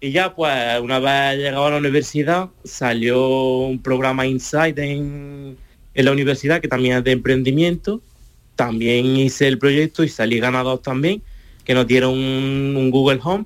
[0.00, 5.56] Y ya pues una vez llegado a la universidad salió un programa Insight en,
[5.94, 8.00] en la universidad que también es de emprendimiento.
[8.56, 11.22] También hice el proyecto y salí ganador también,
[11.64, 13.44] que nos dieron un, un Google Home.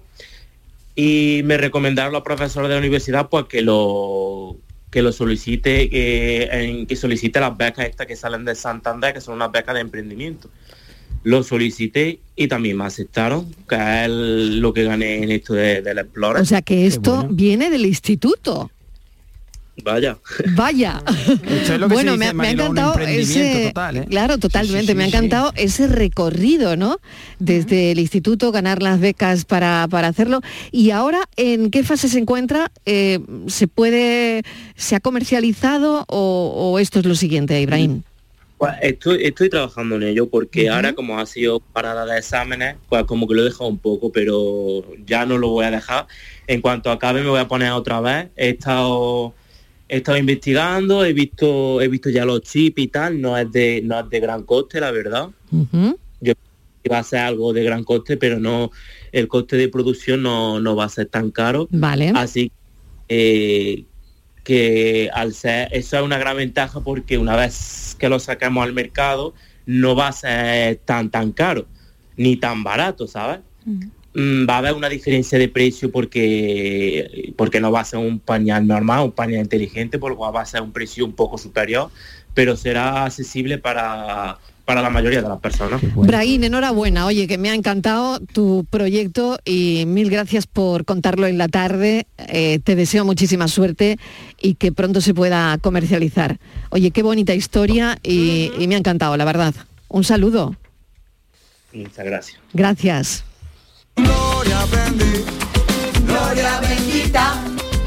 [0.94, 4.56] Y me recomendaron los profesores de la universidad pues que lo
[4.90, 9.20] que lo solicite, que, en- que solicite las becas estas que salen de Santander, que
[9.20, 10.48] son unas becas de emprendimiento.
[11.22, 15.82] Lo solicité y también me aceptaron, que es el- lo que gané en esto de,
[15.82, 16.40] del Explorer.
[16.40, 18.70] O sea que esto viene del instituto.
[19.84, 20.18] Vaya.
[20.54, 21.02] Vaya.
[21.06, 24.06] es lo que se bueno, dice, me, ha- me ha encantado ese, total, ¿eh?
[24.08, 25.14] claro, totalmente, me ha sí.
[25.14, 26.98] encantado ese recorrido, ¿no?
[27.38, 30.40] Desde el instituto ganar las becas para, para hacerlo.
[30.72, 32.72] Y ahora, ¿en qué fase se encuentra?
[32.86, 34.42] Eh, ¿Se puede,
[34.76, 38.02] se ha comercializado o, o esto es lo siguiente, Ibrahim?
[38.58, 43.04] Pues estoy, estoy trabajando en ello porque ahora como ha sido parada de exámenes, pues
[43.04, 46.06] como que lo he dejado un poco, pero ya no lo voy a dejar.
[46.46, 48.28] En cuanto acabe me voy a poner otra vez.
[48.34, 49.34] He estado,
[49.88, 53.80] he estado investigando, he visto, he visto ya los chips y tal, no es de,
[53.84, 55.30] no es de gran coste, la verdad.
[56.20, 56.32] Yo
[56.82, 58.70] iba a ser algo de gran coste, pero no,
[59.12, 61.68] el coste de producción no, no va a ser tan caro.
[61.70, 62.12] Vale.
[62.14, 62.50] Así
[63.08, 63.84] eh,
[64.42, 68.72] que al ser, eso es una gran ventaja porque una vez que lo sacamos al
[68.72, 69.34] mercado,
[69.66, 71.66] no va a ser tan tan caro,
[72.16, 73.40] ni tan barato, ¿sabes?
[74.16, 78.66] Va a haber una diferencia de precio porque, porque no va a ser un pañal
[78.66, 81.90] normal, un pañal inteligente, por lo cual va a ser un precio un poco superior,
[82.32, 85.82] pero será accesible para, para la mayoría de las personas.
[85.94, 87.04] Brahim, enhorabuena.
[87.04, 92.06] Oye, que me ha encantado tu proyecto y mil gracias por contarlo en la tarde.
[92.28, 93.98] Eh, te deseo muchísima suerte
[94.40, 96.38] y que pronto se pueda comercializar.
[96.70, 99.54] Oye, qué bonita historia y, y me ha encantado, la verdad.
[99.88, 100.56] Un saludo.
[101.74, 102.40] Muchas gracias.
[102.54, 103.24] Gracias.
[106.06, 107.34] Gloria bendita.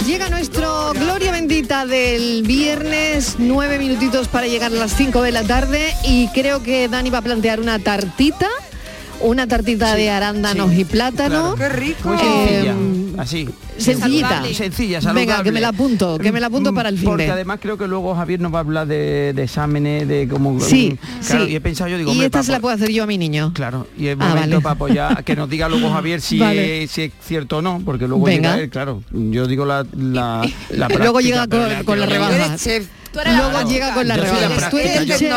[0.05, 5.43] Llega nuestro Gloria Bendita del viernes, nueve minutitos para llegar a las 5 de la
[5.43, 8.49] tarde y creo que Dani va a plantear una tartita,
[9.21, 11.55] una tartita de arándanos y plátano.
[11.55, 12.09] Qué rico.
[12.09, 13.49] Muy Eh, sencilla, así.
[13.77, 14.27] sencillita.
[14.29, 14.53] Saludable.
[14.55, 15.25] Sencilla, saludable.
[15.27, 17.31] Venga, que me la apunto, que me la apunto para el fin Porque de.
[17.31, 20.59] además creo que luego Javier nos va a hablar de, de exámenes, de cómo...
[20.59, 20.97] Sí,
[21.27, 21.51] claro, sí.
[21.51, 23.51] Y he pensado yo, digo, y esta se la puedo hacer yo a mi niño.
[23.53, 24.61] Claro, y es Ah, momento vale.
[24.61, 26.83] para apoyar, que nos diga luego Javier si, Vale.
[26.83, 28.51] es, si es cierto o no, porque luego Venga.
[28.51, 32.57] llega él, claro, yo digo la, la, la Luego llega con, la con la rebaja.
[33.13, 34.69] Luego llega con la Yo soy la rebaja.
[34.69, 35.27] Tú práctica, eres yo- soy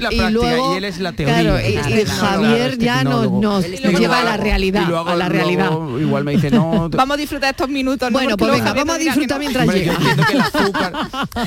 [0.00, 1.40] la y práctica luego- y él es la teoría.
[1.40, 3.40] Claro, y, y Claro, Javier ya nos, tecnólogo.
[3.40, 4.42] nos, lleva a la tecnólogo.
[4.44, 5.66] realidad, Y luego- a la realidad.
[5.70, 8.10] luego igual me dice, no, Vamos a disfrutar estos minutos.
[8.10, 8.12] ¿no?
[8.18, 9.40] Bueno, Porque pues luego venga, vamos a disfrutar no.
[9.40, 9.92] mientras llega.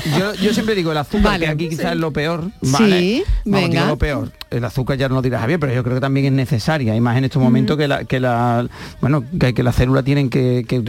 [0.04, 3.00] el yo, yo siempre digo el azúcar, que aquí quizás es lo peor, ¿vale?
[3.00, 3.86] Sí, Vamos, venga.
[3.86, 4.32] lo peor.
[4.50, 7.00] El azúcar ya no lo dirá Javier, pero yo creo que también es necesaria, y
[7.00, 8.66] más en estos momentos que la, que la
[9.00, 10.82] bueno, que, que las células tienen que, que,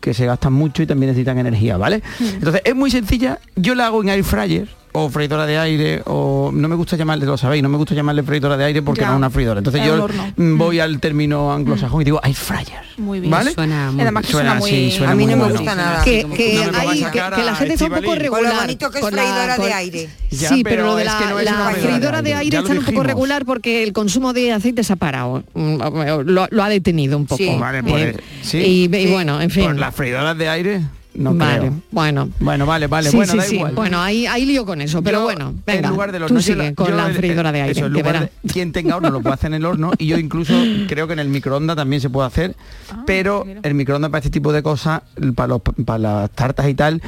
[0.00, 2.02] que se gastan mucho y también necesitan energía, ¿vale?
[2.20, 6.50] Entonces es muy sencilla, yo la hago en air fryer o freidora de aire o
[6.52, 9.06] no me gusta llamarle, lo sabéis, no me gusta llamarle freidora de aire porque Ya.
[9.08, 9.58] no es una freidora.
[9.58, 10.32] Entonces Es yo horno.
[10.36, 12.80] mm, voy al término anglosajón y digo air fryer.
[12.98, 13.30] Muy bien.
[13.30, 13.52] ¿Vale?
[13.54, 15.54] Suena muy- Además que suena muy- sí, suena A mí no me bueno.
[15.56, 16.02] gusta nada.
[16.04, 16.26] que,
[16.74, 17.00] hay-
[17.44, 18.04] la gente está un poco.
[18.06, 18.52] Con regular.
[18.54, 20.08] lo bonito que es con la- freidora con- de aire.
[20.30, 21.88] Ya, sí, pero pero lo de es la, que no es la una freidora de
[21.92, 25.42] freidora de aire, está un poco regular porque el consumo de aceite se ha parado.
[25.54, 25.76] Mm,
[26.24, 27.38] Lo, lo ha detenido un poco.
[27.42, 27.56] Sí.
[27.58, 28.58] Vale, pues, Eh, sí.
[28.90, 29.64] y, y bueno, en fin.
[29.64, 30.80] Por las freidoras de aire,
[31.14, 31.74] no vale, creo.
[31.90, 32.28] bueno.
[32.40, 33.56] Bueno, vale, vale, sí, bueno, sí, da sí.
[33.56, 33.74] igual.
[33.74, 36.56] Bueno, hay, hay lío con eso, pero Yo, bueno, venga, en lugar tú yo sigue
[36.56, 38.20] la- con yo la freidora de aire, eso, que lugar verá.
[38.42, 40.54] de- quien tenga horno lo puede hacer en el horno y yo incluso
[40.88, 42.54] creo que en el microondas también se puede hacer,
[42.92, 45.02] Ah, pero el microondas para este tipo de cosas,
[45.34, 47.02] para, los, para las tartas y tal,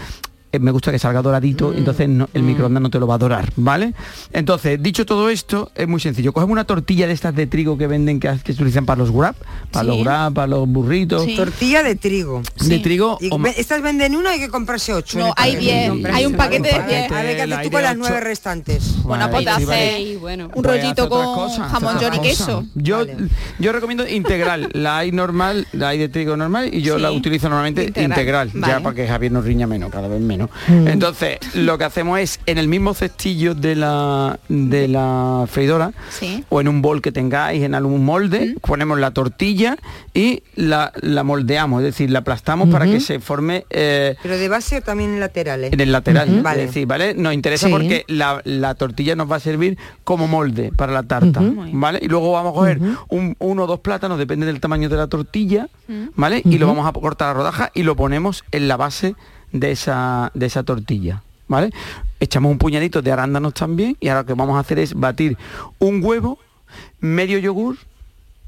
[0.60, 3.50] me gusta que salga doradito, entonces no- el microondas no te lo va a dorar,
[3.56, 3.94] ¿vale?
[4.32, 6.32] Entonces, dicho todo esto, es muy sencillo.
[6.32, 9.10] Cogemos una tortilla de estas de trigo que venden, que, que se utilizan para los
[9.10, 9.36] wrap,
[9.70, 9.88] para Sí.
[9.96, 11.26] los wrap, para los burritos.
[11.36, 12.42] Tortilla de trigo.
[12.66, 15.18] De trigo Y o estas venden una hay que comprarse ocho.
[15.18, 17.12] No, hay diez, hay un paquete de A ver, diez.
[17.12, 19.02] A ver, ¿qué haces tú con las nueve restantes?
[19.02, 20.50] Bueno, pues hace bueno.
[20.54, 22.64] un Pues rollito con jamón york y queso.
[22.74, 23.16] Yo, Vale.
[23.58, 27.02] yo recomiendo integral, la hay normal, la hay de trigo normal y yo Sí.
[27.02, 28.10] la utilizo normalmente Integral.
[28.10, 28.72] integral, Vale.
[28.74, 30.41] ya para que Javier nos riña menos, cada vez menos.
[30.68, 30.90] Relleno.
[30.90, 36.44] Entonces, lo que hacemos es en el mismo cestillo de la, de la freidora Sí.
[36.48, 39.76] o en un bol que tengáis, en algún molde, ponemos la tortilla
[40.14, 44.48] y la, la moldeamos, es decir, la aplastamos para que se forme eh, Pero de
[44.48, 45.72] base o también en laterales.
[45.72, 46.28] en el lateral.
[46.36, 46.66] Es Vale.
[46.66, 47.14] decir, ¿vale?
[47.14, 47.72] Nos interesa Sí.
[47.72, 51.40] porque la, la tortilla nos va a servir como molde para la tarta,
[51.72, 51.98] ¿vale?
[52.02, 55.06] Y luego vamos a coger un, uno o dos plátanos, depende del tamaño de la
[55.06, 55.68] tortilla,
[56.16, 56.42] ¿vale?
[56.44, 59.14] Y lo vamos a cortar a rodajas y lo ponemos en la base
[59.52, 61.70] de esa, de esa tortilla, ¿vale?
[62.20, 65.36] Echamos un puñadito de arándanos también y ahora lo que vamos a hacer es batir
[65.78, 66.38] un huevo,
[67.00, 67.76] medio yogur,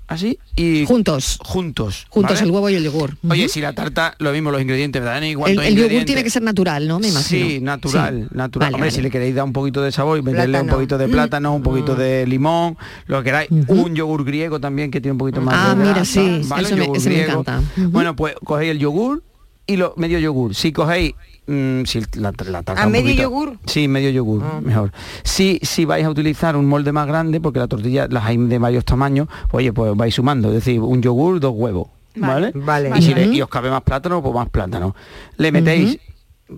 [0.07, 0.85] así, y...
[0.87, 1.39] Juntos.
[1.43, 2.07] Juntos.
[2.09, 2.47] Juntos ¿vale?
[2.47, 3.17] el huevo y el yogur.
[3.29, 5.23] Oye, si la tarta, lo mismo los ingredientes, ¿verdad?
[5.25, 7.01] El, cuántos el yogur tiene que ser natural, ¿no?
[7.01, 7.47] Me imagino.
[7.49, 8.37] Sí, natural, Sí.
[8.37, 8.67] natural.
[8.67, 8.91] Vale, Hombre, vale.
[8.97, 10.73] si le queréis dar un poquito de sabor y meterle un Plátano.
[10.73, 10.75] Mm.
[10.77, 12.77] poquito de plátano, un poquito de limón,
[13.07, 13.49] lo que queráis.
[13.69, 16.69] Un yogur griego también que tiene un poquito más Ah, de mira, sí, ¿vale?
[16.69, 17.61] eso me- encanta.
[17.77, 19.23] Bueno, pues cogéis el yogur
[19.67, 20.55] y lo medio yogur.
[20.55, 21.15] Si cogéis
[21.47, 23.59] mm, si la, la ¿A medio poquito- yogur?
[23.67, 24.93] Sí, medio yogur, mejor.
[25.23, 28.59] Si, si vais a utilizar un molde más grande, porque la tortilla las hay de
[28.59, 31.89] varios tamaños, pues, oye, pues vais sumando, es decir, un yogur, dos huevos.
[32.17, 32.53] ¿Vale?
[32.55, 32.93] Vale.
[32.97, 34.95] Y, si le- y os cabe más plátano, pues más plátano.
[35.37, 35.99] Le metéis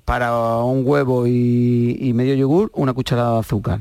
[0.05, 3.81] para un huevo y, y medio yogur una cucharada de azúcar.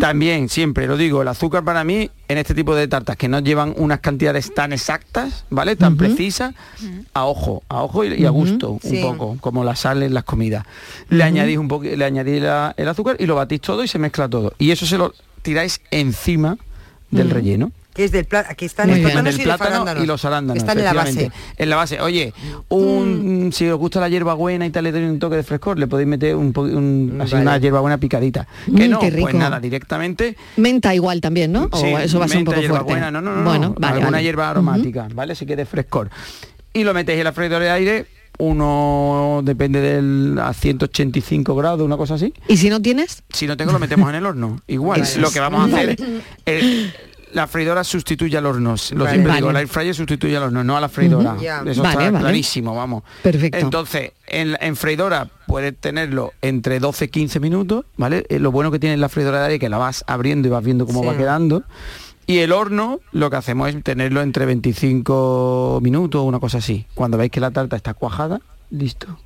[0.00, 3.40] También, siempre lo digo, el azúcar para mí, en este tipo de tartas que no
[3.40, 5.76] llevan unas cantidades tan exactas, ¿vale?
[5.76, 6.54] Tan precisas,
[7.12, 10.24] a ojo, a ojo y, y a gusto, un poco, como la sal en las
[10.24, 10.64] comidas.
[11.10, 13.98] Le añadís un poco, le añadís la- el azúcar y lo batís todo y se
[13.98, 14.54] mezcla todo.
[14.58, 15.12] Y eso se lo
[15.42, 16.56] tiráis encima
[17.10, 17.30] del Mm.
[17.32, 17.72] relleno.
[17.94, 19.12] Que es del pla- aquí están Muy los bien.
[19.12, 20.04] plátanos y los plátano arándanos.
[20.04, 20.54] y los arándanos.
[20.54, 21.30] Que están en la base.
[21.58, 22.00] En la base.
[22.00, 22.32] Oye,
[22.68, 25.86] un, si os gusta la hierbabuena y tal, le doy un toque de frescor, le
[25.88, 27.42] podéis meter un, un- así Vale.
[27.42, 28.46] una hierbabuena picadita.
[28.66, 29.22] Que Mm, no, qué rico.
[29.22, 30.36] pues nada, directamente.
[30.56, 31.68] Menta igual también, ¿no?
[31.74, 32.60] sí, o eso va a ser un poco fuerte.
[32.72, 34.22] hierbabuena, No, no, no, bueno, no, vale, alguna vale.
[34.22, 35.34] hierba aromática, ¿vale?
[35.34, 36.10] Si quieres frescor.
[36.72, 38.06] Y lo metéis en la freidora de aire,
[38.38, 42.32] uno depende del a 185 grados, una cosa así.
[42.48, 43.22] ¿Y si no tienes?
[43.32, 44.60] Si no tengo, lo metemos en el horno.
[44.68, 45.96] Igual, Eso lo que vamos a hacer
[46.46, 46.90] es-
[47.32, 48.74] la freidora sustituye al horno.
[48.92, 49.10] Lo Vale.
[49.16, 51.32] siempre digo, la air fryer sustituye al horno, no a la freidora.
[51.34, 51.42] Ujú.
[51.42, 51.62] Ya.
[51.66, 53.02] Eso Vale, está clarísimo, vamos.
[53.22, 53.58] Perfecto.
[53.58, 58.24] Entonces, en, en freidora puedes tenerlo entre 12 y 15 minutos, ¿vale?
[58.28, 60.50] Eh, lo bueno que tiene la freidora de aire es que la vas abriendo y
[60.50, 61.06] vas viendo cómo Sí.
[61.06, 61.62] va quedando.
[62.26, 66.86] Y el horno, lo que hacemos es tenerlo entre 25 minutos, una cosa así.
[66.94, 69.18] Cuando veis que la tarta está cuajada, listo.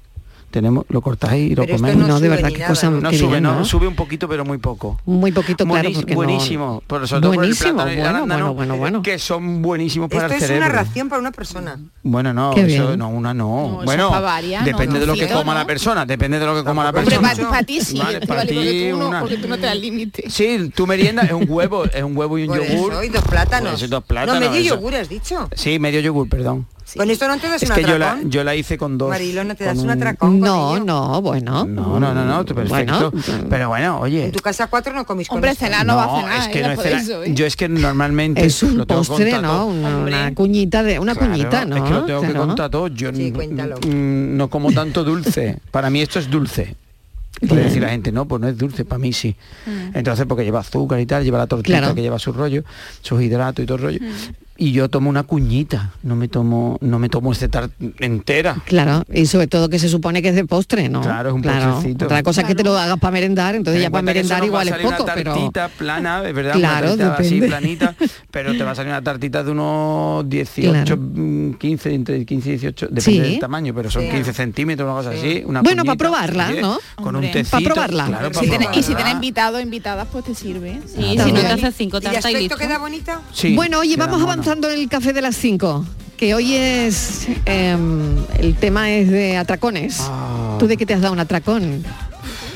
[0.55, 1.97] Tenemos, lo cortáis y lo Pero coméis.
[1.97, 3.65] no No, de sube verdad, qué cosa sube, bien, no, ¿no?
[3.65, 5.01] sube un poquito, pero muy poco.
[5.05, 6.81] Muy poquito, claro, Buenis- porque no- buenísimo.
[6.87, 9.03] Por sobre todo por el Buenísimo, bueno, arándano, bueno, bueno, bueno.
[9.03, 10.69] Que son buenísimos para Esto el es cerebro.
[10.69, 11.77] una ración para una persona.
[12.05, 13.81] Bueno, no, eso no, una no.
[13.85, 15.59] bueno, es no, depende no, de lo que cierto, coma ¿no?
[15.59, 17.35] la persona, depende de lo que coma la persona.
[17.51, 19.77] para ti sí, Vale, para porque ti tú no, una- porque tú no te das
[19.77, 20.31] límite.
[20.31, 23.05] Sí, tu merienda es un huevo, es un huevo y un yogur.
[23.05, 23.91] y dos plátanos.
[23.91, 24.41] Dos plátanos.
[24.41, 25.49] no, medio yogur has dicho.
[25.57, 26.67] Sí, medio yogur, perdón.
[26.97, 29.09] Con esto no te das Es un que yo la, yo la hice con dos.
[29.09, 31.64] Mariló, ¿no te das un atracón No, no, bueno.
[31.64, 33.12] No, no, no, no, perfecto.
[33.49, 34.26] Pero bueno, oye.
[34.26, 36.41] En tu casa cuatro no comís con Hombre, cenar no, va a cenar.
[36.43, 37.32] es que no es por cena- eso, ¿eh?
[37.35, 39.57] Yo es que normalmente Es un lo tengo postre, contado.
[39.59, 39.66] ¿no?
[39.66, 41.76] Una, una cuñita de una Claro, cuñita, ¿no?
[41.76, 42.89] Es que lo tengo que contar todo.
[42.89, 43.76] Yo Sí, cuéntalo.
[43.78, 45.59] mm, no como tanto dulce.
[45.70, 46.76] Para mí esto es dulce.
[47.49, 49.35] Puede decir la gente, no, pues no es dulce, para mí sí.
[49.93, 51.95] Entonces, porque lleva azúcar y tal, lleva la tortita Claro.
[51.95, 52.62] que lleva su rollo,
[53.03, 53.99] sus hidratos y todo el rollo.
[54.57, 58.57] Y yo tomo una cuñita, no me tomo, no me tomo este tart entera.
[58.67, 61.01] Claro, y sobre todo que se supone que es de postre, ¿no?
[61.01, 62.05] Claro, es un postrecito.
[62.05, 64.39] Otra cosa es que te lo hagas para merendar, entonces Ten ya en para merendar
[64.39, 67.05] nos va a igual es salir poco, una pero tartita plana, es verdad, Claro, una
[67.05, 67.49] tartita así depende.
[67.49, 67.95] planita,
[68.31, 70.97] pero te va a salir una tartita de unos 18, Claro.
[71.03, 73.19] mm, 15, entre 15 y 18, depende Sí.
[73.33, 74.11] del tamaño, pero son Sí.
[74.11, 75.43] 15 centímetros, una cosa así.
[75.47, 76.79] Una Bueno, cuñita, para probarla, ¿no?
[76.95, 77.27] Con Hombre.
[77.27, 77.57] un tecito.
[77.57, 78.07] Pa' probarla.
[78.07, 78.97] Claro, pa' Si tiene- y si probarla.
[78.99, 80.81] tienes invitado o invitadas, pues te sirve.
[80.87, 83.21] Sí, si no te haces cinco ¿Y de tartas y queda bonita?
[83.33, 85.84] Sí, bueno, oye, vamos avanzando en el café de las 5,
[86.16, 89.99] que hoy es em, el tema es de atracones.
[90.01, 90.57] Ah.
[90.59, 91.82] ¿Tú de qué te has dado un atracón?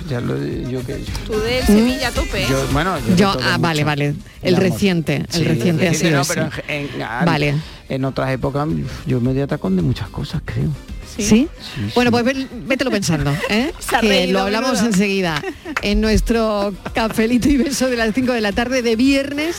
[0.09, 0.95] Ya lo, yo que
[1.26, 2.43] Tú de Sevilla a tope.
[2.43, 2.47] ¿eh?
[2.49, 3.59] yo, bueno, yo, Yo, ah, mucho.
[3.61, 4.07] vale, vale.
[4.43, 4.61] El Digamos.
[4.72, 6.34] reciente, el Sí, reciente ha sido no, ese.
[6.34, 7.55] pero en, en- Vale.
[7.89, 8.66] en otras épocas
[9.07, 10.70] yo me di atacón de muchas cosas, creo.
[11.18, 11.49] ¿Sí?
[11.97, 12.24] Bueno, pues
[12.66, 13.72] vételo pensando, ¿eh?
[13.91, 15.43] Que reído, lo hablamos enseguida
[15.82, 19.57] en nuestro cafelito y beso de las 5 de la tarde de viernes,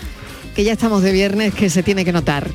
[0.60, 2.52] que ya estamos de viernes, que se tiene que notar.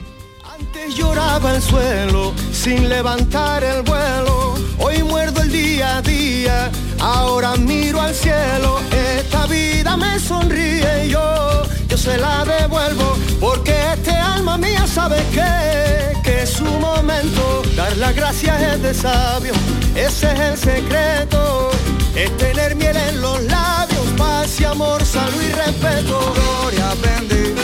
[0.61, 4.57] Antes lloraba el suelo sin levantar el vuelo.
[4.77, 8.79] Hoy muerdo el día a día, ahora miro al cielo.
[9.19, 13.17] Esta vida me sonríe y yo, yo se la devuelvo.
[13.41, 17.63] Porque este alma mía sabe que, que es su momento.
[17.75, 19.55] Dar las gracias es de sabio,
[19.95, 21.71] ese es el secreto.
[22.15, 26.35] Es tener miel en los labios, paz y amor, salud y respeto.
[26.35, 27.63] Gloria bendita,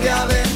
[0.00, 0.49] gloria bendita.